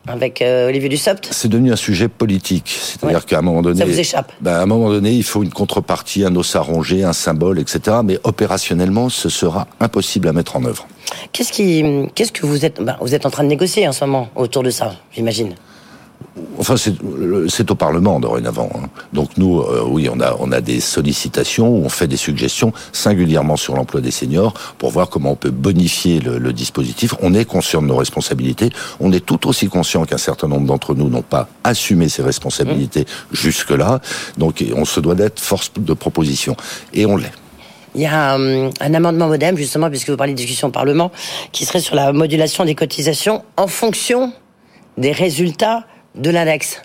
avec 0.07 0.41
euh, 0.41 0.67
Olivier 0.67 0.89
Dussopt 0.89 1.29
C'est 1.31 1.47
devenu 1.47 1.71
un 1.71 1.77
sujet 1.77 2.09
politique. 2.09 2.67
C'est-à-dire 2.67 3.25
qu'à 3.25 3.39
un 3.39 3.41
moment 3.41 3.61
donné... 3.61 3.79
Ça 3.79 3.85
vous 3.85 3.99
échappe 3.99 4.31
ben, 4.41 4.53
À 4.53 4.61
un 4.61 4.65
moment 4.65 4.89
donné, 4.89 5.11
il 5.11 5.23
faut 5.23 5.43
une 5.43 5.51
contrepartie, 5.51 6.25
un 6.25 6.35
os 6.35 6.55
à 6.55 6.59
ronger, 6.59 7.03
un 7.03 7.13
symbole, 7.13 7.59
etc. 7.59 7.97
Mais 8.03 8.19
opérationnellement, 8.23 9.09
ce 9.09 9.29
sera 9.29 9.67
impossible 9.79 10.27
à 10.27 10.33
mettre 10.33 10.57
en 10.57 10.65
œuvre. 10.65 10.87
Qu'est-ce 11.31 11.51
qui, 11.51 11.83
qu'est-ce 12.15 12.31
que 12.31 12.45
vous 12.45 12.65
êtes, 12.65 12.81
ben, 12.81 12.97
vous 12.99 13.15
êtes 13.15 13.25
en 13.25 13.29
train 13.29 13.43
de 13.43 13.49
négocier 13.49 13.87
en 13.87 13.93
ce 13.93 14.03
moment 14.05 14.29
autour 14.35 14.61
de 14.61 14.69
ça, 14.69 14.95
j'imagine? 15.13 15.55
Enfin, 16.57 16.75
c'est 16.77 17.71
au 17.71 17.75
Parlement 17.75 18.19
dorénavant. 18.19 18.69
Hein. 18.75 18.87
Donc 19.13 19.37
nous, 19.37 19.59
euh, 19.59 19.83
oui, 19.85 20.09
on 20.11 20.19
a, 20.19 20.35
on 20.39 20.51
a 20.51 20.61
des 20.61 20.79
sollicitations, 20.79 21.67
on 21.67 21.89
fait 21.89 22.07
des 22.07 22.17
suggestions, 22.17 22.73
singulièrement 22.91 23.55
sur 23.55 23.75
l'emploi 23.75 24.01
des 24.01 24.09
seniors, 24.09 24.53
pour 24.79 24.89
voir 24.89 25.09
comment 25.09 25.31
on 25.31 25.35
peut 25.35 25.51
bonifier 25.51 26.19
le, 26.19 26.53
dispositif. 26.53 27.13
On 27.21 27.33
est 27.33 27.45
conscient 27.45 27.81
de 27.81 27.87
nos 27.87 27.97
responsabilités. 27.97 28.71
On 28.99 29.11
est 29.11 29.23
tout 29.23 29.47
aussi 29.47 29.67
conscient 29.67 30.05
qu'un 30.05 30.17
certain 30.17 30.47
nombre 30.47 30.65
d'entre 30.65 30.95
nous 30.95 31.09
n'ont 31.09 31.21
pas 31.21 31.47
assumé 31.63 32.09
ces 32.09 32.23
responsabilités 32.23 33.01
mmh. 33.01 33.35
jusque-là. 33.35 33.99
Donc 34.37 34.63
on 34.75 34.85
se 34.85 34.99
doit 34.99 35.15
d'être 35.15 35.39
force 35.39 35.71
de 35.77 35.93
proposition. 35.93 36.55
Et 36.93 37.05
on 37.05 37.17
l'est. 37.17 37.31
Il 37.95 38.01
y 38.01 38.07
a 38.07 38.37
euh, 38.37 38.71
un, 38.79 38.93
amendement 38.93 39.27
modem, 39.27 39.55
justement, 39.55 39.89
puisque 39.89 40.09
vous 40.09 40.17
parlez 40.17 40.33
de 40.33 40.37
discussion 40.37 40.69
au 40.69 40.71
Parlement, 40.71 41.11
qui 41.51 41.65
serait 41.65 41.79
sur 41.79 41.95
la 41.95 42.11
modulation 42.11 42.65
des 42.65 42.75
cotisations 42.75 43.43
en 43.55 43.67
fonction 43.67 44.33
des 44.97 45.11
résultats 45.11 45.85
de 46.15 46.29
l'index. 46.29 46.81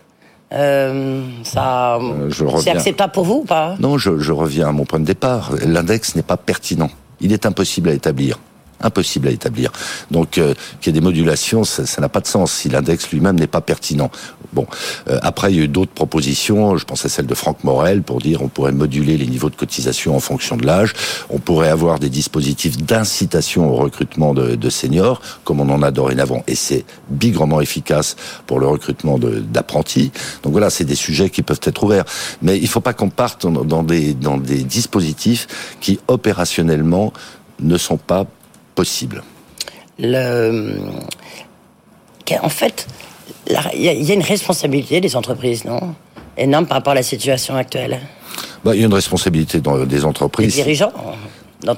Euh, 0.52 1.22
ça, 1.42 1.96
euh, 1.96 2.30
c'est 2.60 2.70
acceptable 2.70 3.12
pour 3.12 3.24
vous 3.24 3.40
ou 3.42 3.44
pas? 3.44 3.76
Non, 3.80 3.98
je, 3.98 4.18
je 4.18 4.32
reviens 4.32 4.68
à 4.68 4.72
mon 4.72 4.84
point 4.84 4.98
de 4.98 5.04
départ. 5.04 5.52
L'index 5.64 6.14
n'est 6.14 6.22
pas 6.22 6.38
pertinent. 6.38 6.90
Il 7.20 7.32
est 7.32 7.44
impossible 7.44 7.90
à 7.90 7.92
établir 7.92 8.38
impossible 8.80 9.28
à 9.28 9.30
établir. 9.30 9.72
Donc 10.10 10.38
euh, 10.38 10.54
qu'il 10.80 10.94
y 10.94 10.96
ait 10.96 11.00
des 11.00 11.04
modulations, 11.04 11.64
ça 11.64 12.00
n'a 12.00 12.08
pas 12.08 12.20
de 12.20 12.26
sens 12.26 12.52
si 12.52 12.68
l'index 12.68 13.10
lui-même 13.10 13.38
n'est 13.38 13.46
pas 13.46 13.60
pertinent. 13.60 14.10
Bon, 14.52 14.66
euh, 15.08 15.18
après 15.22 15.52
il 15.52 15.56
y 15.56 15.60
a 15.60 15.64
eu 15.64 15.68
d'autres 15.68 15.92
propositions. 15.92 16.76
Je 16.76 16.84
pense 16.84 17.04
à 17.04 17.08
celle 17.08 17.26
de 17.26 17.34
Franck 17.34 17.64
Morel 17.64 18.02
pour 18.02 18.20
dire 18.20 18.42
on 18.42 18.48
pourrait 18.48 18.72
moduler 18.72 19.16
les 19.16 19.26
niveaux 19.26 19.50
de 19.50 19.56
cotisation 19.56 20.16
en 20.16 20.20
fonction 20.20 20.56
de 20.56 20.66
l'âge. 20.66 20.94
On 21.30 21.38
pourrait 21.38 21.68
avoir 21.68 21.98
des 21.98 22.08
dispositifs 22.08 22.78
d'incitation 22.78 23.70
au 23.72 23.76
recrutement 23.76 24.34
de, 24.34 24.54
de, 24.54 24.70
seniors, 24.70 25.20
comme 25.44 25.60
on 25.60 25.68
en 25.70 25.82
a 25.82 25.90
dorénavant, 25.90 26.42
et 26.46 26.54
c'est 26.54 26.84
bigrement 27.08 27.60
efficace 27.60 28.16
pour 28.46 28.60
le 28.60 28.66
recrutement 28.66 29.18
d'apprentis. 29.18 30.12
Donc 30.42 30.52
voilà, 30.52 30.70
c'est 30.70 30.84
des 30.84 30.94
sujets 30.94 31.30
qui 31.30 31.42
peuvent 31.42 31.60
être 31.62 31.84
ouverts. 31.84 32.04
Mais 32.42 32.58
il 32.58 32.68
faut 32.68 32.80
pas 32.80 32.92
qu'on 32.92 33.10
parte 33.10 33.46
dans 33.46 33.82
des 33.82 34.14
dans 34.14 34.38
des 34.38 34.62
dispositifs 34.62 35.46
qui 35.80 35.98
opérationnellement 36.08 37.12
ne 37.60 37.76
sont 37.76 37.96
pas 37.96 38.26
possible 38.78 39.24
le... 39.98 40.78
En 42.42 42.48
fait, 42.48 42.86
il 43.74 43.82
y, 43.82 44.10
a 44.10 44.14
une 44.14 44.22
responsabilité 44.22 45.00
des 45.00 45.16
entreprises, 45.16 45.64
non? 45.64 45.94
Énorme 46.36 46.66
par 46.66 46.76
rapport 46.76 46.92
à 46.92 46.96
la 46.96 47.02
situation 47.02 47.56
actuelle? 47.56 47.98
Bah, 48.64 48.74
il 48.74 48.80
y 48.80 48.82
a 48.82 48.86
une 48.86 48.94
responsabilité 48.94 49.60
dans, 49.60 49.84
des 49.86 50.04
entreprises. 50.04 50.56
Les 50.56 50.62
dirigeants? 50.62 50.92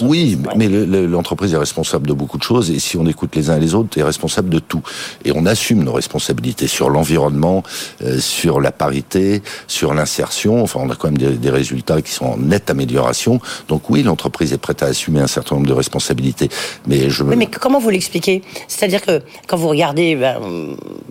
Oui, 0.02 0.38
mais 0.56 0.68
l'entreprise 0.68 1.54
est 1.54 1.58
responsable 1.58 2.06
de 2.06 2.12
beaucoup 2.12 2.36
de 2.36 2.42
choses 2.42 2.70
et 2.70 2.78
si 2.78 2.96
on 2.98 3.06
écoute 3.06 3.34
les 3.34 3.48
uns 3.48 3.56
et 3.56 3.60
les 3.60 3.74
autres, 3.74 3.98
est 3.98 4.02
responsable 4.02 4.50
de 4.50 4.58
tout. 4.58 4.82
Et 5.24 5.32
on 5.34 5.46
assume 5.46 5.82
nos 5.82 5.92
responsabilités 5.92 6.66
sur 6.66 6.90
l'environnement, 6.90 7.62
euh, 8.02 8.18
sur 8.18 8.60
la 8.60 8.72
parité, 8.72 9.42
sur 9.66 9.94
l'insertion. 9.94 10.62
Enfin, 10.62 10.80
on 10.82 10.90
a 10.90 10.96
quand 10.96 11.08
même 11.08 11.18
des, 11.18 11.30
des, 11.30 11.50
résultats 11.50 12.02
qui 12.02 12.12
sont 12.12 12.26
en 12.26 12.36
nette 12.36 12.68
amélioration. 12.70 13.40
Donc 13.68 13.88
oui, 13.88 14.02
l'entreprise 14.02 14.52
est 14.52 14.58
prête 14.58 14.82
à 14.82 14.86
assumer 14.86 15.20
un 15.20 15.26
certain 15.26 15.54
nombre 15.54 15.66
de 15.66 15.72
responsabilités. 15.72 16.50
Mais 16.86 17.08
je. 17.08 17.24
mais 17.24 17.46
comment 17.46 17.80
vous 17.80 17.90
l'expliquez? 17.90 18.42
C'est-à-dire 18.68 19.00
que 19.00 19.22
quand 19.46 19.56
vous 19.56 19.68
regardez, 19.68 20.14
ben, 20.14 20.36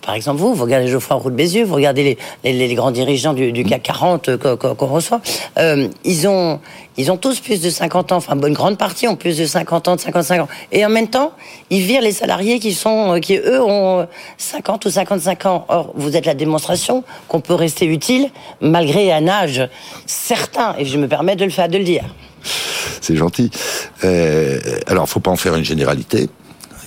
par 0.05 0.13
exemple 0.13 0.39
vous, 0.39 0.53
vous 0.53 0.63
regardez 0.63 0.87
Geoffroy 0.87 1.17
Roux 1.17 1.31
de 1.31 1.35
Bézieux, 1.35 1.65
vous 1.65 1.75
regardez 1.75 2.03
les, 2.03 2.17
les, 2.43 2.67
les 2.67 2.75
grands 2.75 2.91
dirigeants 2.91 3.33
du, 3.33 3.51
du 3.51 3.63
CAC 3.63 3.83
40 3.83 4.37
qu'on 4.37 4.85
reçoit, 4.85 5.21
euh, 5.57 5.87
ils 6.03 6.27
ont 6.27 6.59
ils 6.99 7.11
ont 7.13 7.17
tous 7.17 7.39
plus 7.39 7.61
de 7.61 7.69
50 7.69 8.11
ans, 8.11 8.17
enfin 8.17 8.37
une 8.37 8.53
grande 8.53 8.77
partie 8.77 9.07
ont 9.07 9.15
plus 9.15 9.37
de 9.37 9.45
50 9.45 9.87
ans, 9.87 9.95
de 9.95 10.01
55 10.01 10.41
ans. 10.41 10.47
Et 10.73 10.85
en 10.85 10.89
même 10.89 11.07
temps, 11.07 11.31
ils 11.69 11.81
virent 11.81 12.01
les 12.01 12.11
salariés 12.11 12.59
qui 12.59 12.73
sont, 12.73 13.15
euh, 13.15 13.19
qui 13.19 13.37
eux 13.37 13.63
ont 13.63 14.05
50 14.37 14.85
euh, 14.85 14.89
ou 14.89 14.91
55 14.91 15.45
ans. 15.45 15.65
Or, 15.69 15.93
vous 15.95 16.17
êtes 16.17 16.25
la 16.25 16.33
démonstration 16.33 17.05
qu'on 17.29 17.39
peut 17.39 17.53
rester 17.53 17.85
utile 17.85 18.29
malgré 18.59 19.13
un 19.13 19.29
âge 19.29 19.69
certain. 20.07 20.75
Et 20.77 20.83
je 20.83 20.97
me 20.97 21.07
permets 21.07 21.37
de 21.37 21.45
le 21.45 21.51
faire, 21.51 21.69
de 21.69 21.77
le 21.77 21.85
dire. 21.85 22.03
C'est 22.99 23.15
gentil. 23.15 23.49
Euh, 24.03 24.59
alors, 24.87 25.07
faut 25.07 25.21
pas 25.21 25.31
en 25.31 25.37
faire 25.37 25.55
une 25.55 25.63
généralité 25.63 26.27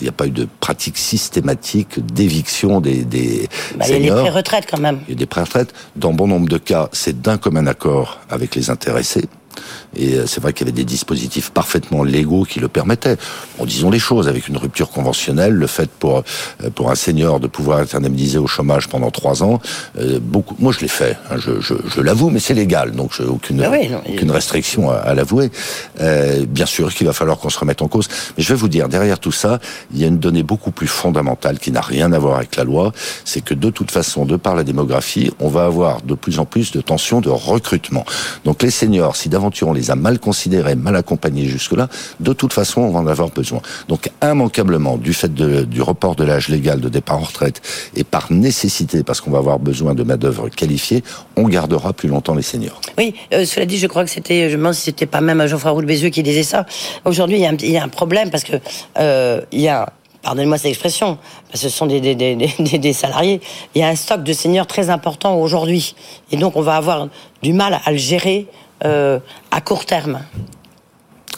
il 0.00 0.06
n'y 0.06 0.08
a 0.08 0.12
pas 0.12 0.26
eu 0.26 0.30
de 0.30 0.48
pratique 0.58 0.98
systématique 0.98 2.04
d'éviction 2.04 2.80
des, 2.80 3.04
des 3.04 3.48
bah, 3.76 3.84
Il 3.88 4.04
y 4.04 4.10
a 4.10 4.14
des 4.14 4.20
pré-retraites 4.20 4.66
quand 4.68 4.80
même. 4.80 4.98
Il 5.06 5.12
y 5.12 5.16
a 5.16 5.16
des 5.16 5.26
pré-retraites. 5.26 5.72
Dans 5.94 6.12
bon 6.12 6.26
nombre 6.26 6.48
de 6.48 6.58
cas, 6.58 6.88
c'est 6.90 7.22
d'un 7.22 7.38
commun 7.38 7.68
accord 7.68 8.18
avec 8.28 8.56
les 8.56 8.68
intéressés. 8.68 9.28
Et 9.96 10.14
euh, 10.14 10.26
c'est 10.26 10.40
vrai 10.40 10.52
qu'il 10.52 10.66
y 10.66 10.70
avait 10.70 10.76
des 10.76 10.84
dispositifs 10.84 11.50
parfaitement 11.50 12.04
légaux 12.04 12.44
qui 12.44 12.60
le 12.60 12.68
permettaient. 12.68 13.16
Bon, 13.58 13.64
disons 13.64 13.90
les 13.90 13.98
choses, 13.98 14.28
avec 14.28 14.48
une 14.48 14.56
rupture 14.56 14.90
conventionnelle, 14.90 15.52
le 15.52 15.66
fait 15.66 15.90
pour 15.90 16.18
euh, 16.18 16.70
pour 16.74 16.90
un 16.90 16.94
senior 16.94 17.40
de 17.40 17.46
pouvoir 17.46 17.80
être 17.80 17.94
indemnisé 17.94 18.38
au 18.38 18.46
chômage 18.46 18.88
pendant 18.88 19.10
trois 19.10 19.42
ans, 19.42 19.60
euh, 19.98 20.18
beaucoup. 20.20 20.56
Moi, 20.58 20.72
je 20.72 20.80
l'ai 20.80 20.88
fait. 20.88 21.16
Hein, 21.30 21.36
je, 21.38 21.60
je, 21.60 21.74
je 21.94 22.00
l'avoue, 22.00 22.30
mais 22.30 22.40
c'est 22.40 22.54
légal, 22.54 22.92
donc 22.92 23.12
j'ai 23.16 23.24
aucune 23.24 23.62
ah 23.62 23.70
aucune 24.08 24.30
restriction 24.30 24.90
à, 24.90 24.94
à 24.96 25.14
l'avouer. 25.14 25.50
Euh, 26.00 26.44
bien 26.46 26.66
sûr 26.66 26.92
qu'il 26.94 27.06
va 27.06 27.12
falloir 27.12 27.38
qu'on 27.38 27.50
se 27.50 27.58
remette 27.58 27.82
en 27.82 27.88
cause, 27.88 28.08
mais 28.36 28.42
je 28.42 28.48
vais 28.48 28.58
vous 28.58 28.68
dire, 28.68 28.88
derrière 28.88 29.18
tout 29.18 29.32
ça, 29.32 29.58
il 29.92 30.00
y 30.00 30.04
a 30.04 30.06
une 30.06 30.18
donnée 30.18 30.42
beaucoup 30.42 30.70
plus 30.70 30.86
fondamentale 30.86 31.58
qui 31.58 31.70
n'a 31.70 31.80
rien 31.80 32.12
à 32.12 32.18
voir 32.18 32.36
avec 32.36 32.56
la 32.56 32.64
loi, 32.64 32.92
c'est 33.24 33.42
que 33.42 33.54
de 33.54 33.70
toute 33.70 33.90
façon, 33.90 34.24
de 34.24 34.36
par 34.36 34.54
la 34.54 34.64
démographie, 34.64 35.30
on 35.40 35.48
va 35.48 35.64
avoir 35.64 36.02
de 36.02 36.14
plus 36.14 36.38
en 36.38 36.44
plus 36.44 36.72
de 36.72 36.80
tensions 36.80 37.20
de 37.20 37.28
recrutement. 37.28 38.04
Donc 38.44 38.62
les 38.62 38.70
seniors, 38.70 39.16
si 39.16 39.28
on 39.62 39.72
les 39.72 39.90
a 39.90 39.96
mal 39.96 40.18
considérés, 40.18 40.74
mal 40.74 40.96
accompagnés 40.96 41.46
jusque-là, 41.46 41.88
de 42.20 42.32
toute 42.32 42.52
façon, 42.52 42.82
on 42.82 42.90
va 42.90 43.00
en 43.00 43.06
avoir 43.06 43.30
besoin. 43.30 43.60
Donc, 43.88 44.10
immanquablement, 44.22 44.96
du 44.96 45.12
fait 45.12 45.32
du 45.32 45.82
report 45.82 46.16
de 46.16 46.24
l'âge 46.24 46.48
légal 46.48 46.80
de 46.80 46.88
départ 46.88 47.18
en 47.18 47.24
retraite 47.24 47.60
et 47.96 48.04
par 48.04 48.32
nécessité, 48.32 49.02
parce 49.02 49.20
qu'on 49.20 49.30
va 49.30 49.38
avoir 49.38 49.58
besoin 49.58 49.94
de 49.94 50.02
main-d'œuvre 50.02 50.48
qualifiée, 50.48 51.02
on 51.36 51.48
gardera 51.48 51.92
plus 51.92 52.08
longtemps 52.08 52.34
les 52.34 52.42
seniors. 52.42 52.80
Oui, 52.98 53.14
euh, 53.32 53.44
cela 53.44 53.66
dit, 53.66 53.78
je 53.78 53.86
crois 53.86 54.04
que 54.04 54.10
c'était, 54.10 54.48
je 54.48 54.54
me 54.54 54.58
demande 54.58 54.74
c'était 54.74 55.06
pas 55.06 55.20
même 55.20 55.46
Geoffroy 55.46 55.70
Roux 55.70 55.82
Bézieux 55.82 56.10
qui 56.10 56.22
disait 56.22 56.42
ça. 56.42 56.66
Aujourd'hui, 57.04 57.38
il 57.38 57.70
y, 57.70 57.76
a 57.76 57.82
un 57.82 57.88
problème 57.88 58.30
parce 58.30 58.44
que 58.44 58.54
euh, 58.98 59.40
il 59.52 59.60
y 59.60 59.68
a 59.68 59.92
pardonnez-moi 60.22 60.56
cette 60.56 60.70
expression, 60.70 61.18
ce 61.52 61.68
sont 61.68 61.86
des, 61.86 62.92
salariés, 62.92 63.40
il 63.74 63.80
y 63.80 63.84
a 63.84 63.88
un 63.88 63.96
stock 63.96 64.22
de 64.22 64.32
seniors 64.32 64.66
très 64.66 64.88
important 64.88 65.36
aujourd'hui. 65.36 65.94
Et 66.30 66.36
donc, 66.36 66.56
on 66.56 66.62
va 66.62 66.76
avoir 66.76 67.08
du 67.42 67.52
mal 67.52 67.80
à 67.84 67.90
le 67.90 67.98
gérer 67.98 68.46
euh, 68.84 69.18
à 69.50 69.60
court 69.60 69.86
terme 69.86 70.20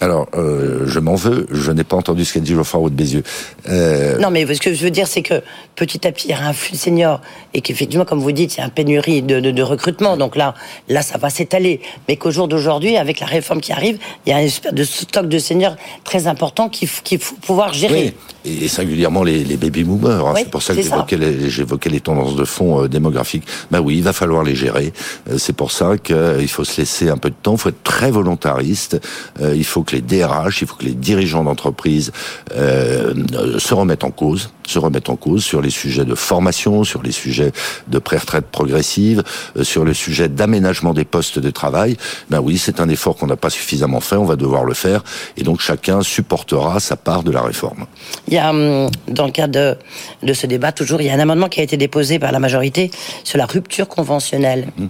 alors, 0.00 0.26
euh, 0.34 0.86
je 0.86 0.98
m'en 0.98 1.14
veux, 1.14 1.46
je 1.50 1.70
n'ai 1.70 1.84
pas 1.84 1.96
entendu 1.96 2.24
ce 2.24 2.34
qu'a 2.34 2.40
dit 2.40 2.52
Geoffroy 2.52 2.80
Roux 2.80 2.90
de 2.90 2.94
Bézieux. 2.94 3.22
Euh... 3.68 4.18
Non, 4.18 4.30
mais 4.30 4.44
ce 4.52 4.60
que 4.60 4.74
je 4.74 4.82
veux 4.84 4.90
dire, 4.90 5.06
c'est 5.06 5.22
que 5.22 5.42
petit 5.76 6.06
à 6.06 6.12
petit, 6.12 6.28
il 6.28 6.30
y 6.32 6.34
a 6.34 6.46
un 6.46 6.52
flux 6.52 6.72
de 6.72 6.76
seniors 6.76 7.20
et 7.54 7.60
qu'effectivement, 7.60 8.04
comme 8.04 8.18
vous 8.18 8.32
dites, 8.32 8.56
il 8.56 8.58
y 8.58 8.62
a 8.62 8.66
une 8.66 8.72
pénurie 8.72 9.22
de, 9.22 9.38
de, 9.40 9.50
de 9.50 9.62
recrutement. 9.62 10.16
Donc 10.16 10.36
là, 10.36 10.54
là, 10.88 11.00
ça 11.00 11.16
va 11.16 11.30
s'étaler. 11.30 11.80
Mais 12.08 12.16
qu'au 12.16 12.32
jour 12.32 12.48
d'aujourd'hui, 12.48 12.96
avec 12.96 13.20
la 13.20 13.26
réforme 13.26 13.60
qui 13.60 13.72
arrive, 13.72 13.98
il 14.26 14.30
y 14.30 14.32
a 14.32 14.42
espèce 14.42 14.74
de 14.74 14.84
stock 14.84 15.28
de 15.28 15.38
seniors 15.38 15.76
très 16.02 16.26
important 16.26 16.68
qu'il 16.68 16.88
faut 16.88 17.36
pouvoir 17.36 17.72
gérer. 17.72 18.06
Oui. 18.06 18.33
Et 18.44 18.68
singulièrement 18.68 19.22
les, 19.22 19.44
les 19.44 19.56
baby 19.56 19.84
boomers. 19.84 20.26
Hein. 20.26 20.34
c'est 20.36 20.50
pour 20.50 20.62
ça 20.62 20.74
que 20.74 20.82
j'évoquais 20.82 21.16
les, 21.16 21.90
les, 21.90 22.00
tendances 22.00 22.36
de 22.36 22.44
fond 22.44 22.82
euh, 22.82 22.88
démographiques. 22.88 23.44
Ben 23.70 23.80
oui, 23.80 23.96
il 23.96 24.02
va 24.02 24.12
falloir 24.12 24.42
les 24.42 24.54
gérer. 24.54 24.92
Euh, 25.30 25.38
c'est 25.38 25.54
pour 25.54 25.72
ça 25.72 25.96
qu'il 25.96 26.48
faut 26.48 26.64
se 26.64 26.80
laisser 26.80 27.08
un 27.08 27.16
peu 27.16 27.30
de 27.30 27.36
temps. 27.40 27.54
Il 27.54 27.58
faut 27.58 27.68
être 27.70 27.82
très 27.82 28.10
volontariste. 28.10 29.00
Euh, 29.40 29.54
il 29.56 29.64
faut 29.64 29.82
que 29.82 29.96
les 29.96 30.02
DRH, 30.02 30.60
il 30.62 30.66
faut 30.66 30.76
que 30.76 30.84
les 30.84 30.94
dirigeants 30.94 31.44
d'entreprise 31.44 32.12
euh, 32.56 33.14
se 33.58 33.74
remettent 33.74 34.04
en 34.04 34.10
cause, 34.10 34.50
se 34.66 34.78
remettent 34.78 35.10
en 35.10 35.16
cause 35.16 35.44
sur 35.44 35.60
les 35.60 35.70
sujets 35.70 36.04
de 36.04 36.14
formation, 36.14 36.84
sur 36.84 37.02
les 37.02 37.12
sujets 37.12 37.52
de 37.88 37.98
pré-retraite 37.98 38.46
progressive, 38.46 39.22
euh, 39.56 39.64
sur 39.64 39.84
le 39.84 39.94
sujet 39.94 40.28
d'aménagement 40.28 40.94
des 40.94 41.04
postes 41.04 41.38
de 41.38 41.50
travail. 41.50 41.96
Ben 42.30 42.40
oui, 42.40 42.58
c'est 42.58 42.80
un 42.80 42.88
effort 42.88 43.16
qu'on 43.16 43.26
n'a 43.26 43.36
pas 43.36 43.50
suffisamment 43.50 44.00
fait, 44.00 44.16
on 44.16 44.24
va 44.24 44.36
devoir 44.36 44.64
le 44.64 44.74
faire, 44.74 45.02
et 45.36 45.42
donc 45.42 45.60
chacun 45.60 46.02
supportera 46.02 46.80
sa 46.80 46.96
part 46.96 47.22
de 47.22 47.30
la 47.30 47.42
réforme. 47.42 47.86
Il 48.28 48.33
y 48.34 48.38
a, 48.38 48.50
hum, 48.50 48.90
dans 49.08 49.26
le 49.26 49.32
cadre 49.32 49.52
de, 49.52 49.78
de 50.26 50.32
ce 50.32 50.46
débat, 50.46 50.72
toujours, 50.72 51.00
il 51.00 51.06
y 51.06 51.10
a 51.10 51.14
un 51.14 51.20
amendement 51.20 51.48
qui 51.48 51.60
a 51.60 51.62
été 51.62 51.76
déposé 51.76 52.18
par 52.18 52.32
la 52.32 52.38
majorité 52.38 52.90
sur 53.24 53.38
la 53.38 53.46
rupture 53.46 53.88
conventionnelle. 53.88 54.68
Hum. 54.78 54.88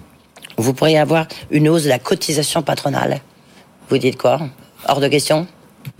Vous 0.57 0.73
pourriez 0.73 0.97
avoir 0.97 1.27
une 1.51 1.67
hausse 1.67 1.83
de 1.83 1.89
la 1.89 1.99
cotisation 1.99 2.61
patronale. 2.61 3.19
Vous 3.89 3.97
dites 3.97 4.17
quoi? 4.17 4.39
Hors 4.87 4.99
de 4.99 5.07
question? 5.07 5.47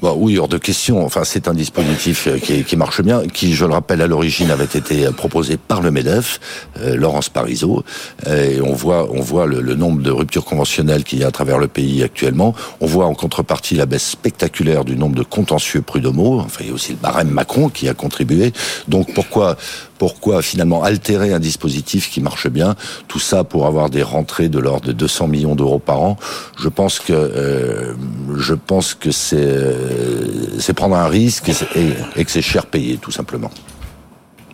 Bah 0.01 0.13
oui, 0.15 0.37
hors 0.37 0.47
de 0.47 0.57
question. 0.57 1.05
Enfin, 1.05 1.23
c'est 1.23 1.47
un 1.47 1.53
dispositif 1.53 2.27
euh, 2.27 2.37
qui, 2.37 2.63
qui, 2.63 2.75
marche 2.75 3.01
bien, 3.01 3.27
qui, 3.27 3.53
je 3.53 3.65
le 3.65 3.73
rappelle, 3.73 4.01
à 4.01 4.07
l'origine 4.07 4.51
avait 4.51 4.65
été 4.65 5.05
proposé 5.11 5.57
par 5.57 5.81
le 5.81 5.91
Medef, 5.91 6.39
euh, 6.81 6.95
Laurence 6.95 7.29
Parisot, 7.29 7.83
et 8.27 8.61
on 8.61 8.73
voit, 8.73 9.07
on 9.11 9.21
voit 9.21 9.45
le, 9.45 9.61
le, 9.61 9.75
nombre 9.75 10.01
de 10.01 10.11
ruptures 10.11 10.45
conventionnelles 10.45 11.03
qu'il 11.03 11.19
y 11.19 11.23
a 11.23 11.27
à 11.27 11.31
travers 11.31 11.57
le 11.57 11.67
pays 11.67 12.03
actuellement. 12.03 12.55
On 12.81 12.85
voit 12.85 13.05
en 13.05 13.13
contrepartie 13.13 13.75
la 13.75 13.85
baisse 13.85 14.09
spectaculaire 14.09 14.85
du 14.85 14.95
nombre 14.95 15.15
de 15.15 15.23
contentieux 15.23 15.81
prud'homaux. 15.81 16.39
Enfin, 16.39 16.59
il 16.61 16.67
y 16.67 16.71
a 16.71 16.73
aussi 16.73 16.91
le 16.91 16.97
barème 16.97 17.29
Macron 17.29 17.69
qui 17.69 17.87
a 17.87 17.93
contribué. 17.93 18.53
Donc, 18.87 19.13
pourquoi, 19.13 19.57
pourquoi 19.97 20.41
finalement 20.41 20.83
altérer 20.83 21.33
un 21.33 21.39
dispositif 21.39 22.09
qui 22.09 22.21
marche 22.21 22.47
bien 22.47 22.75
Tout 23.07 23.19
ça 23.19 23.43
pour 23.43 23.65
avoir 23.65 23.89
des 23.89 24.03
rentrées 24.03 24.49
de 24.49 24.59
l'ordre 24.59 24.87
de 24.87 24.91
200 24.91 25.27
millions 25.27 25.55
d'euros 25.55 25.79
par 25.79 26.01
an? 26.01 26.17
Je 26.59 26.69
pense 26.69 26.99
que, 26.99 27.13
euh, 27.13 27.93
je 28.37 28.53
pense 28.53 28.93
que 28.93 29.11
c'est 29.11 29.35
euh, 29.37 30.59
c'est 30.59 30.73
prendre 30.73 30.95
un 30.95 31.07
risque 31.07 31.49
et, 31.75 32.23
que 32.23 32.31
c'est 32.31 32.41
cher 32.41 32.65
payé, 32.65 32.97
tout 32.97 33.11
simplement. 33.11 33.51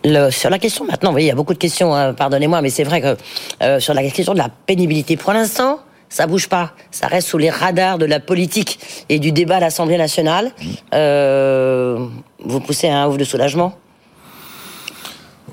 Le, 0.04 0.30
sur 0.30 0.50
la 0.50 0.58
question 0.58 0.84
maintenant, 0.84 1.12
voyez, 1.12 1.26
il 1.26 1.28
y 1.28 1.32
a 1.32 1.36
beaucoup 1.36 1.54
de 1.54 1.58
questions, 1.58 1.94
hein, 1.94 2.12
pardonnez-moi, 2.12 2.60
mais 2.60 2.70
c'est 2.70 2.84
vrai 2.84 3.00
que 3.00 3.16
euh, 3.62 3.80
sur 3.80 3.94
la 3.94 4.02
question 4.02 4.32
de 4.32 4.38
la 4.38 4.48
pénibilité, 4.48 5.16
pour 5.16 5.32
l'instant, 5.32 5.80
ça 6.08 6.26
bouge 6.26 6.48
pas. 6.48 6.72
Ça 6.90 7.06
reste 7.06 7.28
sous 7.28 7.38
les 7.38 7.50
radars 7.50 7.98
de 7.98 8.04
la 8.04 8.20
politique 8.20 8.78
et 9.08 9.18
du 9.18 9.32
débat 9.32 9.56
à 9.56 9.60
l'Assemblée 9.60 9.96
nationale. 9.96 10.46
Mmh. 10.46 10.66
Euh, 10.94 12.06
vous 12.44 12.60
poussez 12.60 12.88
un 12.88 13.06
ouf 13.08 13.16
de 13.16 13.24
soulagement? 13.24 13.74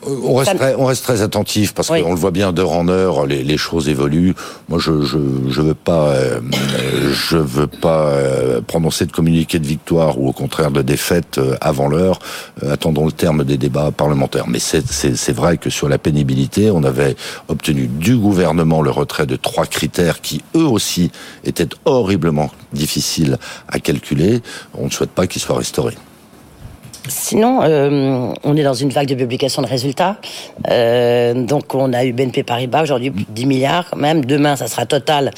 On 0.06 0.36
reste, 0.36 0.56
très, 0.56 0.76
on 0.76 0.86
reste 0.86 1.04
très 1.04 1.22
attentif 1.22 1.74
parce 1.74 1.88
qu'on 1.88 2.10
le 2.10 2.20
voit 2.20 2.32
bien 2.32 2.52
d'heure 2.52 2.72
en 2.72 2.88
heure, 2.88 3.26
les, 3.26 3.44
les, 3.44 3.58
choses 3.58 3.90
évoluent. 3.90 4.36
Moi, 4.68 4.80
je 4.80 5.02
je, 5.02 5.18
je 5.50 5.62
veux 5.62 5.74
pas 5.74 6.10
euh, 6.10 6.40
je 7.12 7.38
veux 7.38 7.68
pas 7.68 8.08
euh, 8.08 8.62
prononcer 8.62 9.06
de 9.06 9.12
communiqué 9.12 9.60
de 9.60 9.68
victoire 9.68 10.20
ou 10.20 10.30
au 10.30 10.34
contraire 10.34 10.72
de 10.72 10.82
défaite 10.82 11.38
euh, 11.38 11.56
avant 11.62 11.88
l'heure. 11.88 12.20
attendons 12.70 13.06
le 13.06 13.12
terme 13.12 13.44
des 13.44 13.58
débats 13.58 13.92
parlementaires. 13.92 14.48
Mais 14.48 14.60
c'est 14.60 15.34
vrai 15.34 15.58
que 15.58 15.70
sur 15.70 15.90
la 15.90 15.98
pénibilité, 15.98 16.72
on 16.72 16.84
avait 16.84 17.16
obtenu 17.48 17.88
du 17.88 18.18
gouvernement 18.18 18.82
le 18.82 18.92
retrait 18.92 19.26
de 19.26 19.36
trois 19.36 19.66
critères 19.66 20.22
qui 20.22 20.42
eux 20.56 20.66
aussi 20.66 21.12
étaient 21.44 21.70
horriblement 21.86 22.52
difficiles 22.74 23.38
à 23.68 23.80
calculer. 23.80 24.42
On 24.74 24.86
ne 24.86 24.92
souhaite 24.92 25.12
pas 25.12 25.28
qu'ils 25.28 25.42
soient 25.42 25.58
restaurés. 25.58 25.98
Sinon, 27.08 27.62
euh, 27.64 28.34
on 28.44 28.58
est 28.58 28.64
dans 28.64 28.74
une 28.74 28.90
vague 28.90 29.08
de 29.08 29.16
publication 29.16 29.62
de 29.62 29.68
résultats. 29.68 30.18
Euh, 30.70 31.34
donc, 31.34 31.74
on 31.74 31.94
a 31.94 32.06
eu 32.06 32.14
BNP 32.14 32.44
Paribas 32.44 32.84
aujourd'hui 32.84 33.12
10 33.12 33.46
milliards 33.46 33.90
quand 33.90 33.98
même. 33.98 34.26
Demain, 34.26 34.56
ça 34.56 34.68
sera 34.68 34.86
total. 34.86 35.32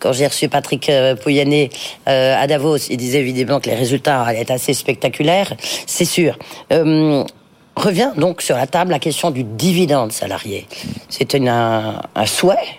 Quand 0.00 0.12
j'ai 0.12 0.26
reçu 0.26 0.48
Patrick 0.48 0.88
euh, 0.88 1.14
Pouyanné 1.16 1.70
euh, 2.08 2.36
à 2.38 2.46
Davos, 2.46 2.76
il 2.76 2.96
disait 2.96 3.20
évidemment 3.20 3.60
que 3.60 3.68
les 3.68 3.74
résultats 3.74 4.22
allaient 4.22 4.40
être 4.40 4.50
assez 4.50 4.74
spectaculaires. 4.74 5.52
C'est 5.86 6.04
sûr. 6.04 6.38
Euh, 6.72 7.24
revient 7.76 8.12
donc 8.16 8.40
sur 8.40 8.56
la 8.56 8.66
table 8.66 8.92
la 8.92 8.98
question 8.98 9.30
du 9.30 9.44
dividende 9.44 10.12
salarié. 10.12 10.66
C'est 11.08 11.34
un, 11.34 12.00
un 12.14 12.26
souhait 12.26 12.78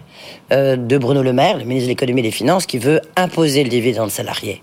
euh, 0.51 0.75
de 0.75 0.97
Bruno 0.99 1.23
Le 1.23 1.33
Maire, 1.33 1.57
le 1.57 1.63
ministre 1.63 1.87
de 1.87 1.91
l'économie 1.91 2.19
et 2.19 2.23
des 2.23 2.31
finances, 2.31 2.67
qui 2.67 2.77
veut 2.77 3.01
imposer 3.15 3.63
le 3.63 3.69
dividende 3.69 4.11
salarié. 4.11 4.61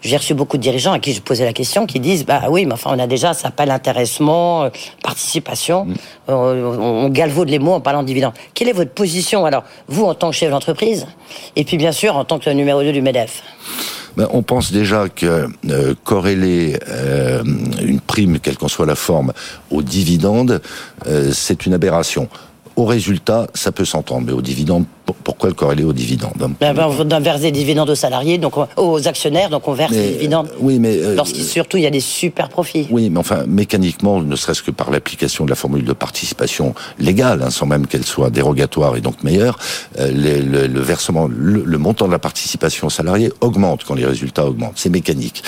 J'ai 0.00 0.16
reçu 0.16 0.32
beaucoup 0.32 0.58
de 0.58 0.62
dirigeants 0.62 0.92
à 0.92 1.00
qui 1.00 1.12
je 1.12 1.20
posais 1.20 1.44
la 1.44 1.52
question 1.52 1.86
qui 1.86 1.98
disent 1.98 2.24
bah 2.24 2.42
oui, 2.48 2.66
mais 2.66 2.74
enfin 2.74 2.90
on 2.94 2.98
a 3.00 3.08
déjà 3.08 3.34
ça 3.34 3.42
s'appelle 3.42 3.72
intéressement, 3.72 4.62
euh, 4.62 4.70
participation, 5.02 5.86
mm. 5.86 5.94
euh, 6.28 6.76
on, 6.78 7.08
galvaude 7.08 7.48
les 7.48 7.58
mots 7.58 7.72
en 7.72 7.80
parlant 7.80 8.02
de 8.02 8.06
dividende. 8.06 8.32
Quelle 8.54 8.68
est 8.68 8.72
votre 8.74 8.92
position 8.92 9.44
alors 9.44 9.64
vous 9.88 10.04
en 10.04 10.14
tant 10.14 10.30
que 10.30 10.36
chef 10.36 10.50
d'entreprise 10.50 11.06
et 11.56 11.64
puis 11.64 11.78
bien 11.78 11.90
sûr 11.90 12.16
en 12.16 12.24
tant 12.24 12.38
que 12.38 12.50
numéro 12.50 12.82
2 12.82 12.92
du 12.92 13.02
Medef? 13.02 13.42
Ben, 14.16 14.28
on 14.30 14.42
pense 14.42 14.70
déjà 14.70 15.08
que 15.08 15.48
corréler 16.04 16.78
une 17.82 17.98
prime, 17.98 18.38
quelle 18.38 18.56
qu'en 18.56 18.68
soit 18.68 18.86
la 18.86 18.94
forme, 18.94 19.32
au 19.72 19.82
dividende, 19.82 20.62
c'est 21.32 21.66
une 21.66 21.74
aberration. 21.74 22.28
Au 22.76 22.84
résultat, 22.84 23.48
ça 23.54 23.72
peut 23.72 23.84
s'entendre, 23.84 24.26
mais 24.26 24.32
au 24.32 24.42
dividende, 24.42 24.84
pourquoi 25.12 25.48
le 25.48 25.54
corréler 25.54 25.84
au 25.84 25.92
dividende 25.92 26.32
ben, 26.60 26.74
On 26.78 27.20
verse 27.20 27.40
des 27.40 27.50
dividendes 27.50 27.90
aux 27.90 27.94
salariés, 27.94 28.38
donc 28.38 28.54
aux 28.76 29.08
actionnaires, 29.08 29.50
donc 29.50 29.68
on 29.68 29.72
verse 29.72 29.92
des 29.92 30.12
dividendes. 30.12 30.48
Euh, 30.52 30.58
oui, 30.60 30.78
mais 30.78 30.96
euh, 30.96 31.14
lorsqu'il 31.14 31.44
surtout 31.44 31.76
il 31.76 31.82
y 31.82 31.86
a 31.86 31.90
des 31.90 32.00
super 32.00 32.48
profits. 32.48 32.86
Oui, 32.90 33.10
mais 33.10 33.18
enfin 33.18 33.44
mécaniquement, 33.46 34.20
ne 34.20 34.36
serait-ce 34.36 34.62
que 34.62 34.70
par 34.70 34.90
l'application 34.90 35.44
de 35.44 35.50
la 35.50 35.56
formule 35.56 35.84
de 35.84 35.92
participation 35.92 36.74
légale, 36.98 37.42
hein, 37.42 37.50
sans 37.50 37.66
même 37.66 37.86
qu'elle 37.86 38.04
soit 38.04 38.30
dérogatoire 38.30 38.96
et 38.96 39.00
donc 39.00 39.22
meilleure, 39.22 39.58
euh, 39.98 40.10
le, 40.10 40.80
versement, 40.80 41.28
le, 41.28 41.78
montant 41.78 42.06
de 42.06 42.12
la 42.12 42.18
participation 42.18 42.88
salariée 42.88 43.32
augmente 43.40 43.84
quand 43.84 43.94
les 43.94 44.06
résultats 44.06 44.46
augmentent. 44.46 44.76
C'est 44.76 44.90
mécanique. 44.90 45.42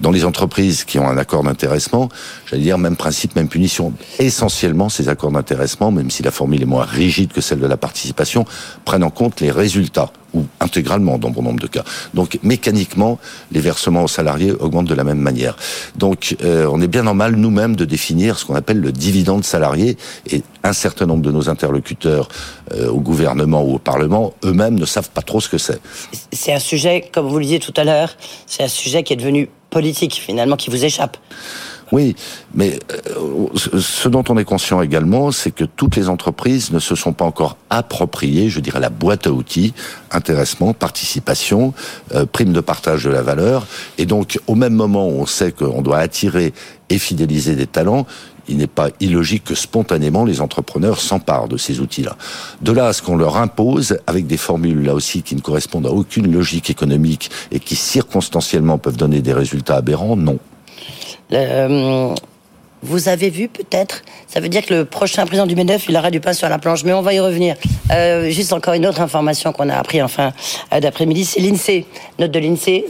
Dans 0.00 0.10
les 0.10 0.24
entreprises 0.24 0.84
qui 0.84 0.98
ont 0.98 1.08
un 1.08 1.16
accord 1.16 1.42
d'intéressement, 1.42 2.08
j'allais 2.46 2.62
dire 2.62 2.78
même 2.78 2.96
principe, 2.96 3.36
même 3.36 3.48
punition. 3.48 3.92
Essentiellement, 4.18 4.88
ces 4.88 5.08
accords 5.08 5.32
d'intéressement, 5.32 5.90
même 5.90 6.10
si 6.10 6.22
la 6.22 6.30
formule 6.30 6.62
est 6.62 6.66
moins 6.66 6.84
rigide 6.84 7.32
que 7.32 7.40
celle 7.40 7.60
de 7.60 7.66
la 7.66 7.76
participation, 7.76 8.44
en 9.02 9.10
compte 9.10 9.40
les 9.40 9.50
résultats 9.50 10.10
ou 10.34 10.44
intégralement 10.60 11.18
dans 11.18 11.30
bon 11.30 11.42
nombre 11.42 11.60
de 11.60 11.66
cas. 11.66 11.84
Donc 12.14 12.38
mécaniquement, 12.42 13.18
les 13.50 13.60
versements 13.60 14.04
aux 14.04 14.08
salariés 14.08 14.52
augmentent 14.52 14.88
de 14.88 14.94
la 14.94 15.04
même 15.04 15.18
manière. 15.18 15.56
Donc 15.96 16.36
euh, 16.42 16.68
on 16.70 16.80
est 16.80 16.88
bien 16.88 17.02
normal 17.02 17.36
nous-mêmes 17.36 17.76
de 17.76 17.84
définir 17.84 18.38
ce 18.38 18.44
qu'on 18.44 18.54
appelle 18.54 18.80
le 18.80 18.92
dividende 18.92 19.44
salarié 19.44 19.96
et 20.30 20.42
un 20.64 20.72
certain 20.72 21.06
nombre 21.06 21.22
de 21.22 21.32
nos 21.32 21.48
interlocuteurs 21.48 22.28
euh, 22.74 22.90
au 22.90 23.00
gouvernement 23.00 23.62
ou 23.62 23.74
au 23.74 23.78
Parlement 23.78 24.34
eux-mêmes 24.44 24.78
ne 24.78 24.86
savent 24.86 25.10
pas 25.10 25.22
trop 25.22 25.40
ce 25.40 25.48
que 25.48 25.58
c'est. 25.58 25.80
C'est 26.32 26.52
un 26.52 26.58
sujet, 26.58 27.08
comme 27.12 27.26
vous 27.26 27.38
le 27.38 27.44
disiez 27.44 27.60
tout 27.60 27.74
à 27.76 27.84
l'heure, 27.84 28.16
c'est 28.46 28.62
un 28.62 28.68
sujet 28.68 29.02
qui 29.02 29.14
est 29.14 29.16
devenu 29.16 29.48
politique 29.70 30.14
finalement, 30.14 30.56
qui 30.56 30.70
vous 30.70 30.84
échappe. 30.84 31.16
Oui, 31.90 32.14
mais 32.54 32.78
euh, 33.16 33.46
ce 33.54 34.08
dont 34.08 34.24
on 34.28 34.36
est 34.36 34.44
conscient 34.44 34.82
également, 34.82 35.32
c'est 35.32 35.50
que 35.50 35.64
toutes 35.64 35.96
les 35.96 36.08
entreprises 36.08 36.70
ne 36.70 36.78
se 36.78 36.94
sont 36.94 37.12
pas 37.12 37.24
encore 37.24 37.56
appropriées, 37.70 38.50
je 38.50 38.60
dirais, 38.60 38.80
la 38.80 38.90
boîte 38.90 39.26
à 39.26 39.32
outils, 39.32 39.72
intéressement, 40.10 40.74
participation, 40.74 41.72
euh, 42.14 42.26
prime 42.26 42.52
de 42.52 42.60
partage 42.60 43.04
de 43.04 43.10
la 43.10 43.22
valeur. 43.22 43.66
Et 43.96 44.04
donc, 44.04 44.38
au 44.46 44.54
même 44.54 44.74
moment 44.74 45.08
où 45.08 45.20
on 45.20 45.26
sait 45.26 45.52
qu'on 45.52 45.80
doit 45.80 45.98
attirer 45.98 46.52
et 46.90 46.98
fidéliser 46.98 47.54
des 47.54 47.66
talents, 47.66 48.06
il 48.48 48.56
n'est 48.56 48.66
pas 48.66 48.88
illogique 49.00 49.44
que 49.44 49.54
spontanément 49.54 50.24
les 50.24 50.40
entrepreneurs 50.40 51.00
s'emparent 51.00 51.48
de 51.48 51.56
ces 51.56 51.80
outils-là. 51.80 52.16
De 52.62 52.72
là 52.72 52.86
à 52.86 52.92
ce 52.92 53.02
qu'on 53.02 53.16
leur 53.16 53.36
impose, 53.36 53.98
avec 54.06 54.26
des 54.26 54.38
formules 54.38 54.82
là 54.82 54.94
aussi 54.94 55.22
qui 55.22 55.36
ne 55.36 55.40
correspondent 55.40 55.86
à 55.86 55.90
aucune 55.90 56.32
logique 56.32 56.70
économique 56.70 57.30
et 57.52 57.60
qui 57.60 57.76
circonstanciellement 57.76 58.78
peuvent 58.78 58.96
donner 58.96 59.20
des 59.20 59.32
résultats 59.32 59.76
aberrants, 59.76 60.16
non. 60.16 60.38
Euh, 61.32 62.14
vous 62.82 63.08
avez 63.08 63.28
vu 63.28 63.48
peut-être 63.48 64.02
Ça 64.28 64.40
veut 64.40 64.48
dire 64.48 64.64
que 64.64 64.72
le 64.72 64.84
prochain 64.84 65.26
président 65.26 65.46
du 65.46 65.56
MEDEF, 65.56 65.86
il 65.88 65.96
aura 65.96 66.10
du 66.10 66.20
pain 66.20 66.32
sur 66.32 66.48
la 66.48 66.58
planche, 66.58 66.84
mais 66.84 66.92
on 66.92 67.02
va 67.02 67.12
y 67.12 67.20
revenir. 67.20 67.56
Euh, 67.90 68.30
juste 68.30 68.52
encore 68.52 68.74
une 68.74 68.86
autre 68.86 69.00
information 69.00 69.52
qu'on 69.52 69.68
a 69.68 69.76
appris 69.76 70.00
en 70.00 70.08
fin 70.08 70.32
euh, 70.72 70.80
d'après-midi, 70.80 71.24
c'est 71.24 71.40
l'INSEE. 71.40 71.86
Note 72.18 72.30
de 72.30 72.38
l'INSEE, 72.38 72.84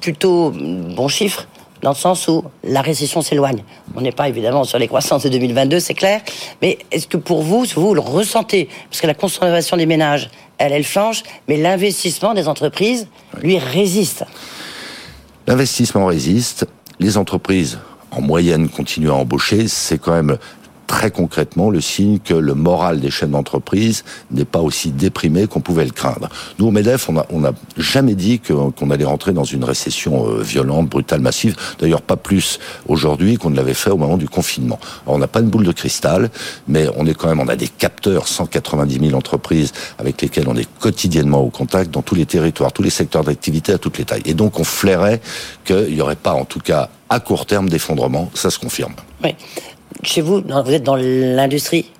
plutôt 0.00 0.50
bon 0.50 1.08
chiffre, 1.08 1.48
dans 1.82 1.90
le 1.90 1.96
sens 1.96 2.28
où 2.28 2.44
la 2.62 2.82
récession 2.82 3.20
s'éloigne. 3.20 3.64
On 3.96 4.00
n'est 4.00 4.12
pas 4.12 4.28
évidemment 4.28 4.64
sur 4.64 4.78
les 4.78 4.86
croissances 4.86 5.24
de 5.24 5.28
2022, 5.28 5.80
c'est 5.80 5.94
clair, 5.94 6.20
mais 6.62 6.78
est-ce 6.92 7.08
que 7.08 7.16
pour 7.16 7.42
vous, 7.42 7.64
vous 7.74 7.94
le 7.94 8.00
ressentez? 8.00 8.68
Parce 8.90 9.00
que 9.00 9.06
la 9.08 9.14
consommation 9.14 9.76
des 9.76 9.86
ménages, 9.86 10.30
elle, 10.58 10.72
elle 10.72 10.84
flanche, 10.84 11.24
mais 11.48 11.56
l'investissement 11.56 12.32
des 12.32 12.46
entreprises, 12.46 13.08
lui, 13.42 13.58
résiste. 13.58 14.24
L'investissement 15.48 16.06
résiste, 16.06 16.66
les 16.98 17.16
entreprises 17.16 17.78
en 18.10 18.20
moyenne 18.20 18.68
continuent 18.68 19.10
à 19.10 19.14
embaucher, 19.14 19.68
c'est 19.68 19.98
quand 19.98 20.12
même 20.12 20.38
très 20.86 21.10
concrètement 21.10 21.70
le 21.70 21.80
signe 21.80 22.18
que 22.18 22.34
le 22.34 22.54
moral 22.54 23.00
des 23.00 23.10
chaînes 23.10 23.30
d'entreprise 23.30 24.04
n'est 24.30 24.44
pas 24.44 24.60
aussi 24.60 24.90
déprimé 24.90 25.46
qu'on 25.46 25.60
pouvait 25.60 25.84
le 25.84 25.90
craindre. 25.90 26.28
Nous, 26.58 26.66
au 26.66 26.70
MEDEF, 26.70 27.08
on 27.08 27.40
n'a 27.40 27.52
jamais 27.76 28.14
dit 28.14 28.40
qu'on 28.40 28.90
allait 28.90 29.04
rentrer 29.04 29.32
dans 29.32 29.44
une 29.44 29.64
récession 29.64 30.28
euh, 30.28 30.42
violente, 30.42 30.88
brutale, 30.88 31.20
massive. 31.20 31.56
D'ailleurs, 31.78 32.02
pas 32.02 32.16
plus 32.16 32.58
aujourd'hui 32.88 33.36
qu'on 33.36 33.50
ne 33.50 33.56
l'avait 33.56 33.74
fait 33.74 33.90
au 33.90 33.96
moment 33.96 34.16
du 34.16 34.28
confinement. 34.28 34.78
on 35.06 35.18
n'a 35.18 35.26
pas 35.26 35.40
une 35.40 35.48
boule 35.48 35.64
de 35.64 35.72
cristal, 35.72 36.30
mais 36.68 36.86
on 36.96 37.06
est 37.06 37.14
quand 37.14 37.28
même, 37.28 37.40
on 37.40 37.48
a 37.48 37.56
des 37.56 37.68
capteurs, 37.68 38.28
190 38.28 39.08
000 39.08 39.16
entreprises 39.16 39.72
avec 39.98 40.20
lesquelles 40.22 40.48
on 40.48 40.56
est 40.56 40.68
quotidiennement 40.78 41.40
au 41.40 41.50
contact 41.50 41.90
dans 41.90 42.02
tous 42.02 42.14
les 42.14 42.26
territoires, 42.26 42.72
tous 42.72 42.82
les 42.82 42.90
secteurs 42.90 43.24
d'activité 43.24 43.72
à 43.72 43.78
toutes 43.78 43.98
les 43.98 44.04
tailles. 44.04 44.22
Et 44.24 44.34
donc, 44.34 44.58
on 44.60 44.64
flairait 44.64 45.20
qu'il 45.64 45.94
n'y 45.94 46.00
aurait 46.00 46.16
pas, 46.16 46.32
en 46.32 46.44
tout 46.44 46.60
cas, 46.60 46.88
à 47.08 47.20
court 47.20 47.46
terme 47.46 47.68
d'effondrement. 47.68 48.30
Ça 48.34 48.50
se 48.50 48.58
confirme. 48.58 48.94
Oui 49.22 49.34
chez 50.02 50.20
vous, 50.20 50.42
vous 50.42 50.72
êtes 50.72 50.82
dans 50.82 50.96
l'industrie, 50.96 51.90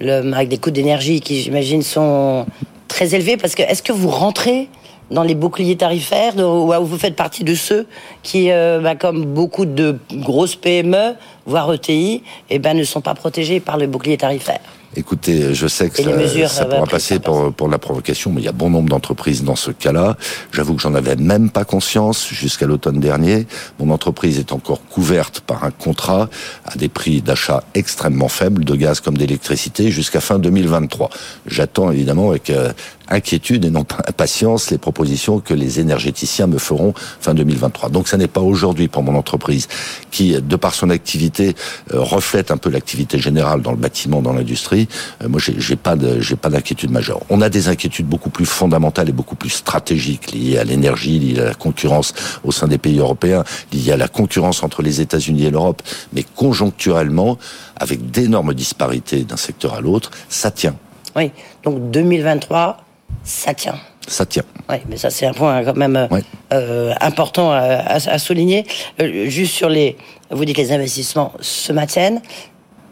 avec 0.00 0.48
des 0.48 0.58
coûts 0.58 0.70
d'énergie 0.70 1.20
qui, 1.20 1.40
j'imagine, 1.40 1.82
sont 1.82 2.46
très 2.88 3.14
élevés. 3.14 3.36
Parce 3.36 3.54
que 3.54 3.62
est-ce 3.62 3.82
que 3.82 3.92
vous 3.92 4.08
rentrez 4.08 4.68
dans 5.10 5.22
les 5.22 5.34
boucliers 5.34 5.76
tarifaires 5.76 6.36
ou 6.36 6.72
vous 6.84 6.98
faites 6.98 7.16
partie 7.16 7.44
de 7.44 7.54
ceux 7.54 7.86
qui, 8.22 8.50
euh, 8.50 8.80
bah, 8.80 8.94
comme 8.94 9.24
beaucoup 9.24 9.66
de 9.66 9.98
grosses 10.12 10.56
PME, 10.56 11.14
voire 11.46 11.72
ETI, 11.72 12.22
eh 12.48 12.58
ben, 12.58 12.76
ne 12.76 12.84
sont 12.84 13.00
pas 13.00 13.14
protégés 13.14 13.60
par 13.60 13.76
le 13.76 13.86
bouclier 13.86 14.16
tarifaire 14.16 14.60
Écoutez, 14.96 15.54
je 15.54 15.68
sais 15.68 15.88
que 15.88 16.02
ça, 16.02 16.48
ça 16.48 16.64
pourra 16.64 16.86
passer 16.86 17.20
pour, 17.20 17.52
pour 17.52 17.68
la 17.68 17.78
provocation, 17.78 18.32
mais 18.32 18.40
il 18.40 18.44
y 18.44 18.48
a 18.48 18.52
bon 18.52 18.70
nombre 18.70 18.88
d'entreprises 18.88 19.44
dans 19.44 19.54
ce 19.54 19.70
cas-là. 19.70 20.16
J'avoue 20.50 20.74
que 20.74 20.82
j'en 20.82 20.94
avais 20.94 21.14
même 21.14 21.48
pas 21.48 21.64
conscience 21.64 22.26
jusqu'à 22.28 22.66
l'automne 22.66 22.98
dernier. 22.98 23.46
Mon 23.78 23.90
entreprise 23.90 24.40
est 24.40 24.50
encore 24.50 24.84
couverte 24.86 25.40
par 25.40 25.62
un 25.62 25.70
contrat 25.70 26.28
à 26.64 26.74
des 26.76 26.88
prix 26.88 27.22
d'achat 27.22 27.62
extrêmement 27.74 28.28
faibles 28.28 28.64
de 28.64 28.74
gaz 28.74 28.98
comme 28.98 29.16
d'électricité 29.16 29.92
jusqu'à 29.92 30.20
fin 30.20 30.40
2023. 30.40 31.10
J'attends 31.46 31.92
évidemment 31.92 32.30
avec 32.30 32.50
euh, 32.50 32.72
inquiétude 33.10 33.64
et 33.64 33.70
non 33.70 33.84
pas 33.84 34.02
impatience 34.06 34.70
les 34.70 34.78
propositions 34.78 35.40
que 35.40 35.54
les 35.54 35.80
énergéticiens 35.80 36.46
me 36.46 36.58
feront 36.58 36.94
fin 37.20 37.34
2023. 37.34 37.90
Donc 37.90 38.08
ça 38.08 38.16
n'est 38.16 38.28
pas 38.28 38.40
aujourd'hui 38.40 38.88
pour 38.88 39.02
mon 39.02 39.16
entreprise 39.16 39.68
qui, 40.10 40.40
de 40.40 40.56
par 40.56 40.74
son 40.74 40.90
activité, 40.90 41.54
euh, 41.92 42.00
reflète 42.00 42.50
un 42.50 42.56
peu 42.56 42.70
l'activité 42.70 43.18
générale 43.18 43.62
dans 43.62 43.72
le 43.72 43.76
bâtiment, 43.76 44.22
dans 44.22 44.32
l'industrie. 44.32 44.88
Euh, 45.22 45.28
moi, 45.28 45.40
j'ai 45.40 45.76
pas 45.76 45.96
de, 45.96 46.20
j'ai 46.20 46.36
pas 46.36 46.50
d'inquiétude 46.50 46.90
majeure. 46.90 47.20
On 47.30 47.40
a 47.40 47.48
des 47.48 47.68
inquiétudes 47.68 48.06
beaucoup 48.06 48.30
plus 48.30 48.46
fondamentales 48.46 49.08
et 49.08 49.12
beaucoup 49.12 49.36
plus 49.36 49.50
stratégiques 49.50 50.32
liées 50.32 50.58
à 50.58 50.64
l'énergie, 50.64 51.18
liées 51.18 51.40
à 51.40 51.46
la 51.46 51.54
concurrence 51.54 52.14
au 52.44 52.52
sein 52.52 52.68
des 52.68 52.78
pays 52.78 52.98
européens, 52.98 53.44
liées 53.72 53.92
à 53.92 53.96
la 53.96 54.08
concurrence 54.08 54.62
entre 54.62 54.82
les 54.82 55.00
États-Unis 55.00 55.46
et 55.46 55.50
l'Europe. 55.50 55.82
Mais 56.12 56.24
conjoncturellement, 56.34 57.38
avec 57.76 58.10
d'énormes 58.10 58.54
disparités 58.54 59.24
d'un 59.24 59.36
secteur 59.36 59.74
à 59.74 59.80
l'autre, 59.80 60.10
ça 60.28 60.50
tient. 60.50 60.76
Oui. 61.16 61.32
Donc 61.64 61.90
2023, 61.90 62.84
ça 63.24 63.54
tient. 63.54 63.78
Ça 64.06 64.26
tient. 64.26 64.44
Oui, 64.68 64.76
mais 64.88 64.96
ça 64.96 65.10
c'est 65.10 65.26
un 65.26 65.32
point 65.32 65.64
quand 65.64 65.76
même 65.76 66.08
euh, 66.52 66.94
important 67.00 67.52
à, 67.52 68.18
souligner. 68.18 68.66
Euh, 69.00 69.28
juste 69.28 69.54
sur 69.54 69.68
les, 69.68 69.96
vous 70.30 70.44
dites 70.44 70.56
que 70.56 70.62
les 70.62 70.72
investissements 70.72 71.32
se 71.40 71.72
maintiennent. 71.72 72.20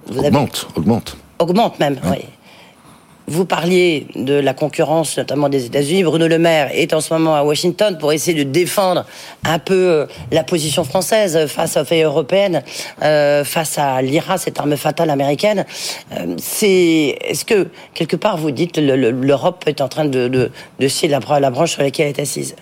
Vous 0.07 0.21
augmente, 0.21 0.69
augmente. 0.77 1.17
Augmente 1.39 1.79
même, 1.79 1.99
oui. 2.11 2.25
Vous 3.31 3.45
parliez 3.45 4.07
de 4.15 4.33
la 4.33 4.55
concurrence, 4.55 5.19
notamment 5.19 5.51
des 5.51 5.67
États-Unis. 5.67 6.03
Bruno 6.03 6.27
Le 6.27 6.39
Maire 6.39 6.71
est 6.73 6.95
en 6.95 7.03
ce 7.03 7.13
moment 7.13 7.37
à 7.37 7.43
Washington 7.43 7.99
pour 7.99 8.11
essayer 8.11 8.43
de 8.43 8.49
défendre 8.49 9.05
un 9.45 9.59
peu 9.59 9.75
euh, 9.75 10.07
la 10.33 10.45
position 10.45 10.83
française 10.83 11.47
face 11.47 11.77
aux 11.77 11.85
faits 11.85 12.03
européennes, 12.03 12.63
euh, 13.03 13.45
face 13.45 13.77
à 13.77 14.01
l'IRA, 14.01 14.39
cette 14.39 14.59
arme 14.59 14.79
fatale 14.79 15.11
américaine. 15.11 15.67
Euh, 16.13 16.37
c'est, 16.39 17.19
est-ce 17.21 17.45
que 17.45 17.69
quelque 17.93 18.17
part 18.17 18.39
vous 18.39 18.51
dites 18.51 18.79
l'Europe 18.79 19.63
est 19.67 19.83
en 19.83 19.89
train 19.89 20.07
de, 20.07 20.27
de, 20.27 20.89
scier 20.89 21.09
la 21.09 21.21
branche 21.21 21.73
sur 21.73 21.83
laquelle 21.83 22.07
elle 22.07 22.19
est 22.19 22.23
assise? 22.23 22.57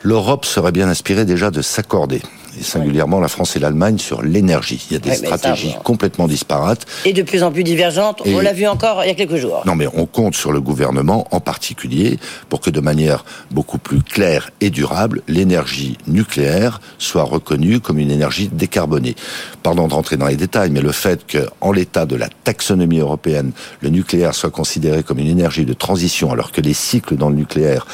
L'Europe 0.00 0.46
serait 0.46 0.72
bien 0.72 0.88
inspirée 0.88 1.26
déjà 1.26 1.50
de 1.50 1.60
s'accorder 1.60 2.22
et 2.58 2.62
singulièrement 2.62 3.20
la 3.20 3.28
France 3.28 3.56
et 3.56 3.58
l'Allemagne, 3.58 3.98
sur 3.98 4.22
l'énergie. 4.22 4.86
Il 4.90 4.94
y 4.94 4.96
a 4.96 5.00
des 5.00 5.14
stratégies 5.14 5.74
complètement 5.84 6.26
disparates. 6.26 6.86
Et 7.04 7.12
de 7.12 7.22
plus 7.22 7.42
en 7.42 7.52
plus 7.52 7.64
divergentes. 7.64 8.22
on 8.26 8.40
l'a 8.40 8.52
vu 8.52 8.66
encore 8.66 9.04
il 9.04 9.08
y 9.08 9.10
a 9.10 9.14
quelques 9.14 9.36
jours. 9.36 9.62
Non, 9.66 9.74
mais 9.74 9.86
on 9.94 10.06
compte 10.06 10.34
sur 10.34 10.52
le 10.52 10.60
gouvernement 10.60 11.26
en 11.30 11.40
particulier 11.40 12.18
pour 12.48 12.60
que 12.60 12.70
de 12.70 12.80
manière 12.80 13.24
beaucoup 13.50 13.78
plus 13.78 14.02
claire 14.02 14.50
et 14.60 14.70
durable, 14.70 15.22
l'énergie 15.28 15.98
nucléaire 16.06 16.80
soit 16.98 17.22
reconnue 17.22 17.80
comme 17.80 17.98
une 17.98 18.10
énergie 18.10 18.48
décarbonée. 18.52 19.14
Pardon 19.62 19.88
de 19.88 19.94
rentrer 19.94 20.16
dans 20.16 20.26
les 20.26 20.36
détails, 20.36 20.70
mais 20.70 20.80
le 20.80 20.92
fait 20.92 21.24
qu'en 21.30 21.72
l'état 21.72 22.06
de 22.06 22.16
la 22.16 22.28
taxonomie 22.44 22.98
européenne, 22.98 23.52
le 23.80 23.90
nucléaire 23.90 24.34
soit 24.34 24.50
considéré 24.50 25.02
comme 25.02 25.18
une 25.18 25.28
énergie 25.28 25.64
de 25.64 25.72
transition, 25.72 26.32
alors 26.32 26.52
que 26.52 26.60
les 26.60 26.74
cycles 26.74 27.16
dans 27.16 27.28
le 27.28 27.36
nucléaire 27.36 27.86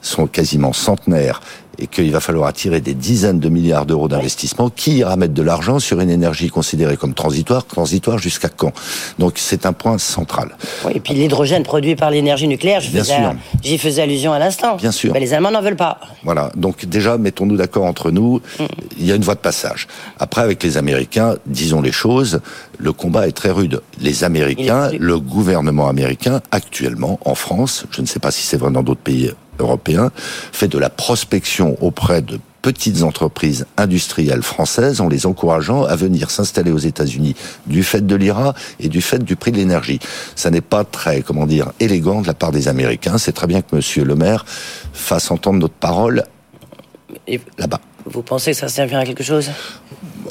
sont 0.00 0.26
quasiment 0.26 0.72
centenaires 0.72 1.40
et 1.78 1.86
qu'il 1.86 2.10
va 2.10 2.20
falloir 2.20 2.48
attirer 2.48 2.80
des 2.80 2.94
dizaines 2.94 3.40
de 3.40 3.48
milliards 3.48 3.86
d'euros 3.86 4.08
d'investissement, 4.08 4.70
qui 4.70 4.98
ira 4.98 5.16
mettre 5.16 5.34
de 5.34 5.42
l'argent 5.42 5.78
sur 5.78 6.00
une 6.00 6.10
énergie 6.10 6.48
considérée 6.48 6.96
comme 6.96 7.14
transitoire, 7.14 7.64
transitoire 7.66 8.18
jusqu'à 8.18 8.48
quand? 8.48 8.72
Donc 9.18 9.34
c'est 9.36 9.66
un 9.66 9.72
point 9.72 9.98
central. 9.98 10.56
Oui, 10.84 10.92
et 10.94 11.00
puis 11.00 11.14
l'hydrogène 11.14 11.62
produit 11.62 11.96
par 11.96 12.10
l'énergie 12.10 12.48
nucléaire, 12.48 12.80
j'y 12.80 13.78
faisais 13.78 14.02
allusion 14.02 14.32
à 14.32 14.38
l'instant. 14.38 14.76
Bien 14.76 14.92
sûr. 14.92 15.12
Mais 15.12 15.20
les 15.20 15.34
Allemands 15.34 15.50
n'en 15.50 15.62
veulent 15.62 15.76
pas. 15.76 16.00
Voilà, 16.24 16.50
donc 16.56 16.84
déjà, 16.86 17.18
mettons-nous 17.18 17.56
d'accord 17.56 17.84
entre 17.84 18.10
nous, 18.10 18.40
mm. 18.58 18.64
il 18.98 19.06
y 19.06 19.12
a 19.12 19.14
une 19.14 19.22
voie 19.22 19.34
de 19.34 19.40
passage. 19.40 19.86
Après, 20.18 20.42
avec 20.42 20.62
les 20.62 20.76
Américains, 20.76 21.36
disons 21.46 21.80
les 21.80 21.92
choses, 21.92 22.40
le 22.78 22.92
combat 22.92 23.28
est 23.28 23.32
très 23.32 23.50
rude. 23.50 23.80
Les 24.00 24.24
Américains, 24.24 24.90
le 24.98 25.18
gouvernement 25.18 25.88
américain, 25.88 26.40
actuellement, 26.50 27.18
en 27.24 27.34
France, 27.34 27.86
je 27.90 28.00
ne 28.00 28.06
sais 28.06 28.18
pas 28.18 28.30
si 28.30 28.42
c'est 28.42 28.56
vrai 28.56 28.70
dans 28.70 28.82
d'autres 28.82 29.00
pays 29.00 29.30
européen 29.58 30.10
fait 30.52 30.68
de 30.68 30.78
la 30.78 30.90
prospection 30.90 31.76
auprès 31.80 32.22
de 32.22 32.38
petites 32.66 33.04
entreprises 33.04 33.64
industrielles 33.76 34.42
françaises 34.42 35.00
en 35.00 35.08
les 35.08 35.24
encourageant 35.24 35.84
à 35.84 35.94
venir 35.94 36.30
s'installer 36.30 36.72
aux 36.72 36.78
États-Unis 36.78 37.36
du 37.66 37.84
fait 37.84 38.04
de 38.04 38.16
l'IRA 38.16 38.54
et 38.80 38.88
du 38.88 39.00
fait 39.00 39.22
du 39.22 39.36
prix 39.36 39.52
de 39.52 39.56
l'énergie. 39.58 40.00
Ça 40.34 40.50
n'est 40.50 40.60
pas 40.60 40.82
très, 40.82 41.22
comment 41.22 41.46
dire, 41.46 41.70
élégant 41.78 42.22
de 42.22 42.26
la 42.26 42.34
part 42.34 42.50
des 42.50 42.66
Américains. 42.66 43.18
C'est 43.18 43.30
très 43.30 43.46
bien 43.46 43.62
que 43.62 43.76
Monsieur 43.76 44.04
le 44.04 44.16
maire 44.16 44.44
fasse 44.92 45.30
entendre 45.30 45.60
notre 45.60 45.74
parole 45.74 46.24
là-bas. 47.56 47.80
Vous 48.04 48.22
pensez 48.22 48.50
que 48.50 48.56
ça 48.56 48.66
servira 48.68 49.00
à 49.02 49.04
quelque 49.04 49.22
chose? 49.22 49.48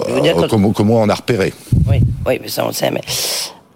Euh, 0.10 0.48
comment, 0.50 0.74
comment, 0.74 1.02
on 1.02 1.08
a 1.08 1.16
repéré? 1.16 1.54
Oui, 1.88 2.02
oui, 2.26 2.40
mais 2.42 2.50
ça 2.50 2.66
on 2.66 2.68
le 2.68 2.74
sait. 2.74 2.92
Mais... 2.92 3.02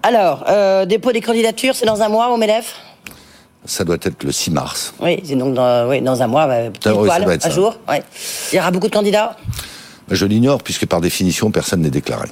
Alors, 0.03 0.43
euh, 0.49 0.85
dépôt 0.85 1.13
des 1.13 1.21
candidatures, 1.21 1.75
c'est 1.75 1.85
dans 1.85 2.01
un 2.01 2.09
mois 2.09 2.29
au 2.29 2.35
MEDEF? 2.35 2.75
Ça 3.65 3.83
doit 3.83 3.97
être 4.01 4.23
le 4.23 4.31
6 4.31 4.51
mars. 4.51 4.93
Oui, 5.01 5.19
c'est 5.23 5.35
donc 5.35 5.53
dans, 5.53 5.87
oui, 5.89 6.01
dans 6.01 6.21
un 6.21 6.27
mois, 6.27 6.47
bah, 6.47 6.71
un 6.85 7.49
jour. 7.49 7.77
Il 8.51 8.55
y 8.55 8.59
aura 8.59 8.71
beaucoup 8.71 8.87
de 8.87 8.93
candidats 8.93 9.35
Je 10.09 10.25
l'ignore, 10.25 10.63
puisque 10.63 10.85
par 10.85 11.01
définition, 11.01 11.51
personne 11.51 11.81
n'est 11.81 11.89
déclaré. 11.89 12.29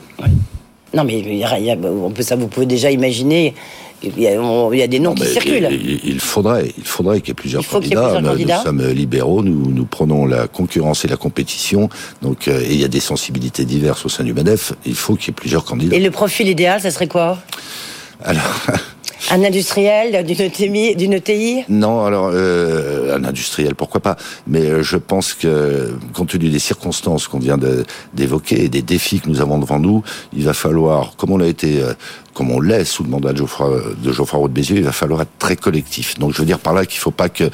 Non, 0.93 1.03
mais 1.03 1.19
il 1.19 1.35
y 1.35 1.43
a, 1.43 1.75
on 1.75 2.11
peut, 2.11 2.23
ça, 2.23 2.35
vous 2.35 2.47
pouvez 2.47 2.65
déjà 2.65 2.89
imaginer. 2.89 3.53
Il 4.03 4.19
y 4.19 4.27
a, 4.27 4.87
des 4.87 4.99
noms 4.99 5.15
qui 5.15 5.25
circulent. 5.25 5.69
Il, 5.71 6.19
faudrait, 6.19 6.71
il 6.77 6.83
faudrait 6.83 7.19
qu'il 7.19 7.29
y 7.29 7.31
ait 7.31 7.33
plusieurs 7.33 7.67
candidats. 7.67 8.21
nous, 8.21 8.63
sommes 8.63 8.87
libéraux, 8.87 9.41
nous, 9.41 9.71
nous 9.71 9.85
prenons 9.85 10.25
la 10.27 10.47
concurrence 10.47 11.03
et 11.03 11.07
la 11.07 11.17
compétition. 11.17 11.89
Donc, 12.21 12.47
euh, 12.47 12.61
et 12.61 12.73
il 12.73 12.79
y 12.79 12.85
a 12.85 12.89
des 12.89 12.99
sensibilités 12.99 13.65
diverses 13.65 14.05
au 14.05 14.09
sein 14.09 14.23
du 14.23 14.33
MEDEF. 14.33 14.73
Il 14.85 14.93
faut 14.93 15.15
qu'il 15.15 15.29
y 15.29 15.31
ait 15.31 15.33
plusieurs 15.33 15.65
candidats. 15.65 15.95
Et 15.95 15.99
le 15.99 16.11
profil 16.11 16.47
idéal, 16.47 16.79
ça 16.79 16.91
serait 16.91 17.07
quoi? 17.07 17.39
Alors. 18.23 18.62
Un 19.30 19.43
industriel 19.43 20.25
d'une 20.25 20.39
ETI, 20.39 20.95
ETI 21.13 21.63
Non, 21.67 22.06
alors 22.06 22.30
euh, 22.32 23.17
un 23.17 23.25
industriel, 23.25 23.75
pourquoi 23.75 23.99
pas? 23.99 24.15
Mais 24.47 24.62
euh, 24.62 24.84
je 24.84 24.95
pense 24.95 25.34
que, 25.34 25.97
compte 26.13 26.30
tenu 26.30 26.49
des 26.49 26.60
circonstances 26.60 27.27
qu'on 27.27 27.39
vient 27.39 27.58
d'évoquer 28.13 28.63
et 28.63 28.69
des 28.69 28.82
défis 28.82 29.19
que 29.19 29.27
nous 29.27 29.41
avons 29.41 29.58
devant 29.58 29.80
nous, 29.80 30.01
il 30.34 30.45
va 30.45 30.53
falloir, 30.53 31.15
comme 31.17 31.32
on 31.32 31.38
l'a 31.38 31.47
été, 31.47 31.82
euh, 31.82 31.93
comme 32.34 32.51
on 32.51 32.62
l'est 32.62 32.86
sous 32.86 33.03
le 33.03 33.10
mandat 33.10 33.34
de 33.34 33.39
Geoffroy, 33.39 33.82
de 34.01 34.12
Geoffroy 34.13 34.39
Roux 34.39 34.47
de 34.47 34.53
Bézieux, 34.53 34.77
il 34.77 34.84
va 34.84 34.93
falloir 34.93 35.23
être 35.23 35.38
très 35.39 35.58
collectif. 35.58 36.17
Donc 36.19 36.34
je 36.34 36.38
veux 36.38 36.45
dire 36.45 36.60
par 36.60 36.73
là 36.73 36.86
qu'il 36.86 36.99
ne 36.99 37.01
faut 37.01 37.12
pas 37.12 37.30
que 37.30 37.49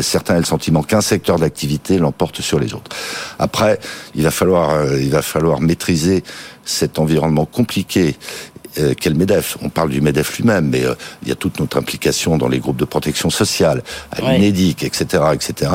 certains 0.00 0.36
aient 0.36 0.40
le 0.40 0.44
sentiment 0.44 0.82
qu'un 0.82 1.00
secteur 1.00 1.38
d'activité 1.38 1.98
l'emporte 1.98 2.40
sur 2.40 2.60
les 2.60 2.72
autres. 2.72 2.96
Après, 3.40 3.80
il 4.14 4.22
va 4.22 4.30
falloir, 4.30 4.86
il 4.94 5.10
va 5.10 5.22
falloir 5.22 5.60
maîtriser 5.60 6.22
cet 6.64 6.98
environnement 6.98 7.44
compliqué 7.44 8.14
euh, 8.78 8.94
quel 8.98 9.14
MEDEF? 9.14 9.58
On 9.62 9.68
parle 9.68 9.90
du 9.90 10.00
MEDEF 10.00 10.36
lui-même, 10.38 10.68
mais 10.68 10.84
euh, 10.84 10.94
il 11.22 11.28
y 11.28 11.32
a 11.32 11.34
toute 11.34 11.58
notre 11.60 11.76
implication 11.76 12.38
dans 12.38 12.48
les 12.48 12.58
groupes 12.58 12.76
de 12.76 12.84
protection 12.84 13.30
sociale, 13.30 13.82
à 14.12 14.20
etc., 14.36 15.22
etc. 15.32 15.70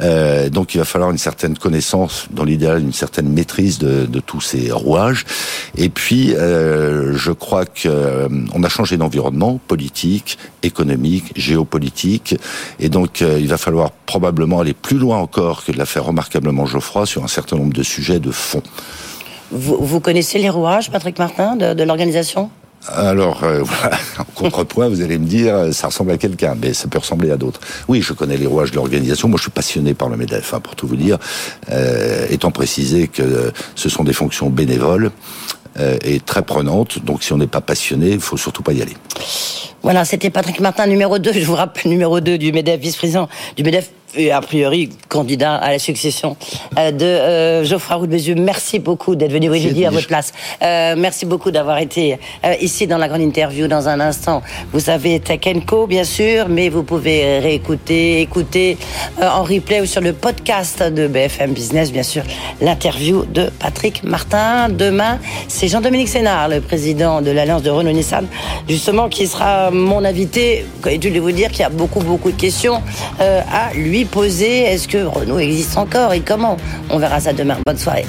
Euh, 0.00 0.48
donc 0.48 0.74
il 0.74 0.78
va 0.78 0.84
falloir 0.84 1.10
une 1.10 1.18
certaine 1.18 1.56
connaissance, 1.56 2.26
dans 2.30 2.44
l'idéal 2.44 2.80
une 2.80 2.92
certaine 2.92 3.28
maîtrise 3.28 3.78
de, 3.78 4.06
de, 4.06 4.20
tous 4.20 4.40
ces 4.40 4.70
rouages. 4.70 5.24
Et 5.76 5.88
puis, 5.88 6.34
euh, 6.34 7.16
je 7.16 7.32
crois 7.32 7.64
que 7.64 7.88
euh, 7.88 8.28
on 8.54 8.62
a 8.62 8.68
changé 8.68 8.96
d'environnement 8.96 9.60
politique, 9.66 10.38
économique, 10.62 11.32
géopolitique, 11.36 12.36
et 12.80 12.88
donc 12.88 13.20
il 13.20 13.48
va 13.48 13.58
falloir 13.58 13.90
probablement 13.90 14.60
aller 14.60 14.74
plus 14.74 14.98
loin 14.98 15.18
encore 15.18 15.64
que 15.64 15.72
de 15.72 15.78
l'affaire 15.78 16.04
remarquablement 16.04 16.66
Geoffroy 16.66 17.06
sur 17.06 17.24
un 17.24 17.28
certain 17.28 17.56
nombre 17.56 17.72
de 17.72 17.82
sujets 17.82 18.20
de 18.20 18.30
fond. 18.30 18.62
Vous, 19.50 20.00
connaissez 20.00 20.38
les 20.38 20.50
rouages, 20.50 20.90
Patrick 20.90 21.18
Martin, 21.18 21.56
de, 21.56 21.82
l'organisation? 21.82 22.50
Alors, 22.86 23.44
euh, 23.44 23.62
voilà, 23.64 23.96
en 24.18 24.24
contrepoint, 24.34 24.88
vous 24.88 25.02
allez 25.02 25.18
me 25.18 25.26
dire, 25.26 25.54
euh, 25.54 25.72
ça 25.72 25.88
ressemble 25.88 26.12
à 26.12 26.18
quelqu'un, 26.18 26.54
mais 26.60 26.74
ça 26.74 26.88
peut 26.88 26.98
ressembler 26.98 27.30
à 27.30 27.36
d'autres. 27.36 27.60
Oui, 27.88 28.02
je 28.02 28.12
connais 28.12 28.36
les 28.36 28.46
rouages 28.46 28.70
de 28.70 28.76
l'organisation. 28.76 29.28
Moi, 29.28 29.38
je 29.38 29.42
suis 29.42 29.50
passionné 29.50 29.94
par 29.94 30.08
le 30.08 30.16
MEDEF, 30.16 30.54
hein, 30.54 30.60
pour 30.60 30.76
tout 30.76 30.86
vous 30.86 30.96
dire, 30.96 31.18
euh, 31.70 32.26
étant 32.30 32.50
précisé 32.50 33.08
que 33.08 33.52
ce 33.74 33.88
sont 33.88 34.04
des 34.04 34.12
fonctions 34.12 34.50
bénévoles 34.50 35.10
et 36.02 36.18
très 36.18 36.42
prenantes. 36.42 37.04
Donc, 37.04 37.22
si 37.22 37.32
on 37.32 37.36
n'est 37.36 37.46
pas 37.46 37.60
passionné, 37.60 38.10
il 38.10 38.20
faut 38.20 38.36
surtout 38.36 38.64
pas 38.64 38.72
y 38.72 38.82
aller. 38.82 38.96
Voilà, 39.82 40.04
c'était 40.04 40.30
Patrick 40.30 40.58
Martin, 40.58 40.88
numéro 40.88 41.20
2, 41.20 41.32
je 41.32 41.44
vous 41.44 41.54
rappelle, 41.54 41.88
numéro 41.88 42.18
2 42.18 42.36
du 42.36 42.52
MEDEF, 42.52 42.80
vice-président 42.80 43.28
du 43.56 43.62
MEDEF 43.62 43.92
et 44.16 44.30
a 44.30 44.40
priori 44.40 44.90
candidat 45.08 45.54
à 45.54 45.70
la 45.72 45.78
succession 45.78 46.36
euh, 46.78 46.90
de 46.90 47.04
euh, 47.04 47.64
Geoffroy 47.64 47.96
Roux 47.96 48.06
de 48.06 48.12
Bézieux. 48.12 48.34
Merci 48.34 48.78
beaucoup 48.78 49.16
d'être 49.16 49.32
venu, 49.32 49.48
oui, 49.48 49.60
dit 49.72 49.84
à 49.84 49.90
votre 49.90 50.06
place. 50.06 50.32
Euh, 50.62 50.94
merci 50.96 51.26
beaucoup 51.26 51.50
d'avoir 51.50 51.78
été 51.78 52.18
euh, 52.44 52.54
ici 52.60 52.86
dans 52.86 52.98
la 52.98 53.08
grande 53.08 53.20
interview 53.20 53.66
dans 53.68 53.88
un 53.88 54.00
instant. 54.00 54.42
Vous 54.72 54.80
savez 54.80 55.20
Tech 55.20 55.40
Co, 55.66 55.86
bien 55.86 56.04
sûr, 56.04 56.48
mais 56.48 56.68
vous 56.68 56.82
pouvez 56.82 57.38
réécouter, 57.38 58.20
écouter 58.20 58.76
en 59.20 59.42
replay 59.42 59.80
ou 59.80 59.86
sur 59.86 60.00
le 60.00 60.12
podcast 60.12 60.82
de 60.82 61.06
BFM 61.06 61.52
Business, 61.52 61.92
bien 61.92 62.02
sûr, 62.02 62.22
l'interview 62.60 63.24
de 63.24 63.50
Patrick 63.58 64.04
Martin. 64.04 64.68
Demain, 64.68 65.18
c'est 65.48 65.68
Jean-Dominique 65.68 66.08
Sénard, 66.08 66.48
le 66.48 66.60
président 66.60 67.22
de 67.22 67.30
l'Alliance 67.30 67.62
de 67.62 67.70
Renault-Nissan, 67.70 68.26
justement, 68.68 69.08
qui 69.08 69.26
sera 69.26 69.70
mon 69.70 70.04
invité. 70.04 70.64
Et 70.86 71.00
je 71.00 71.08
voulais 71.08 71.20
vous 71.20 71.32
dire 71.32 71.50
qu'il 71.50 71.60
y 71.60 71.64
a 71.64 71.70
beaucoup, 71.70 72.00
beaucoup 72.00 72.30
de 72.30 72.36
questions 72.36 72.82
à 73.18 73.72
poser. 74.04 74.62
Est-ce 74.62 74.88
que 74.88 74.98
Renault 74.98 75.38
existe 75.38 75.76
encore 75.76 76.12
et 76.12 76.20
comment? 76.20 76.56
On 76.90 76.98
verra 76.98 77.20
ça 77.20 77.32
demain. 77.32 77.56
Bonne 77.66 77.78
soirée. 77.78 78.06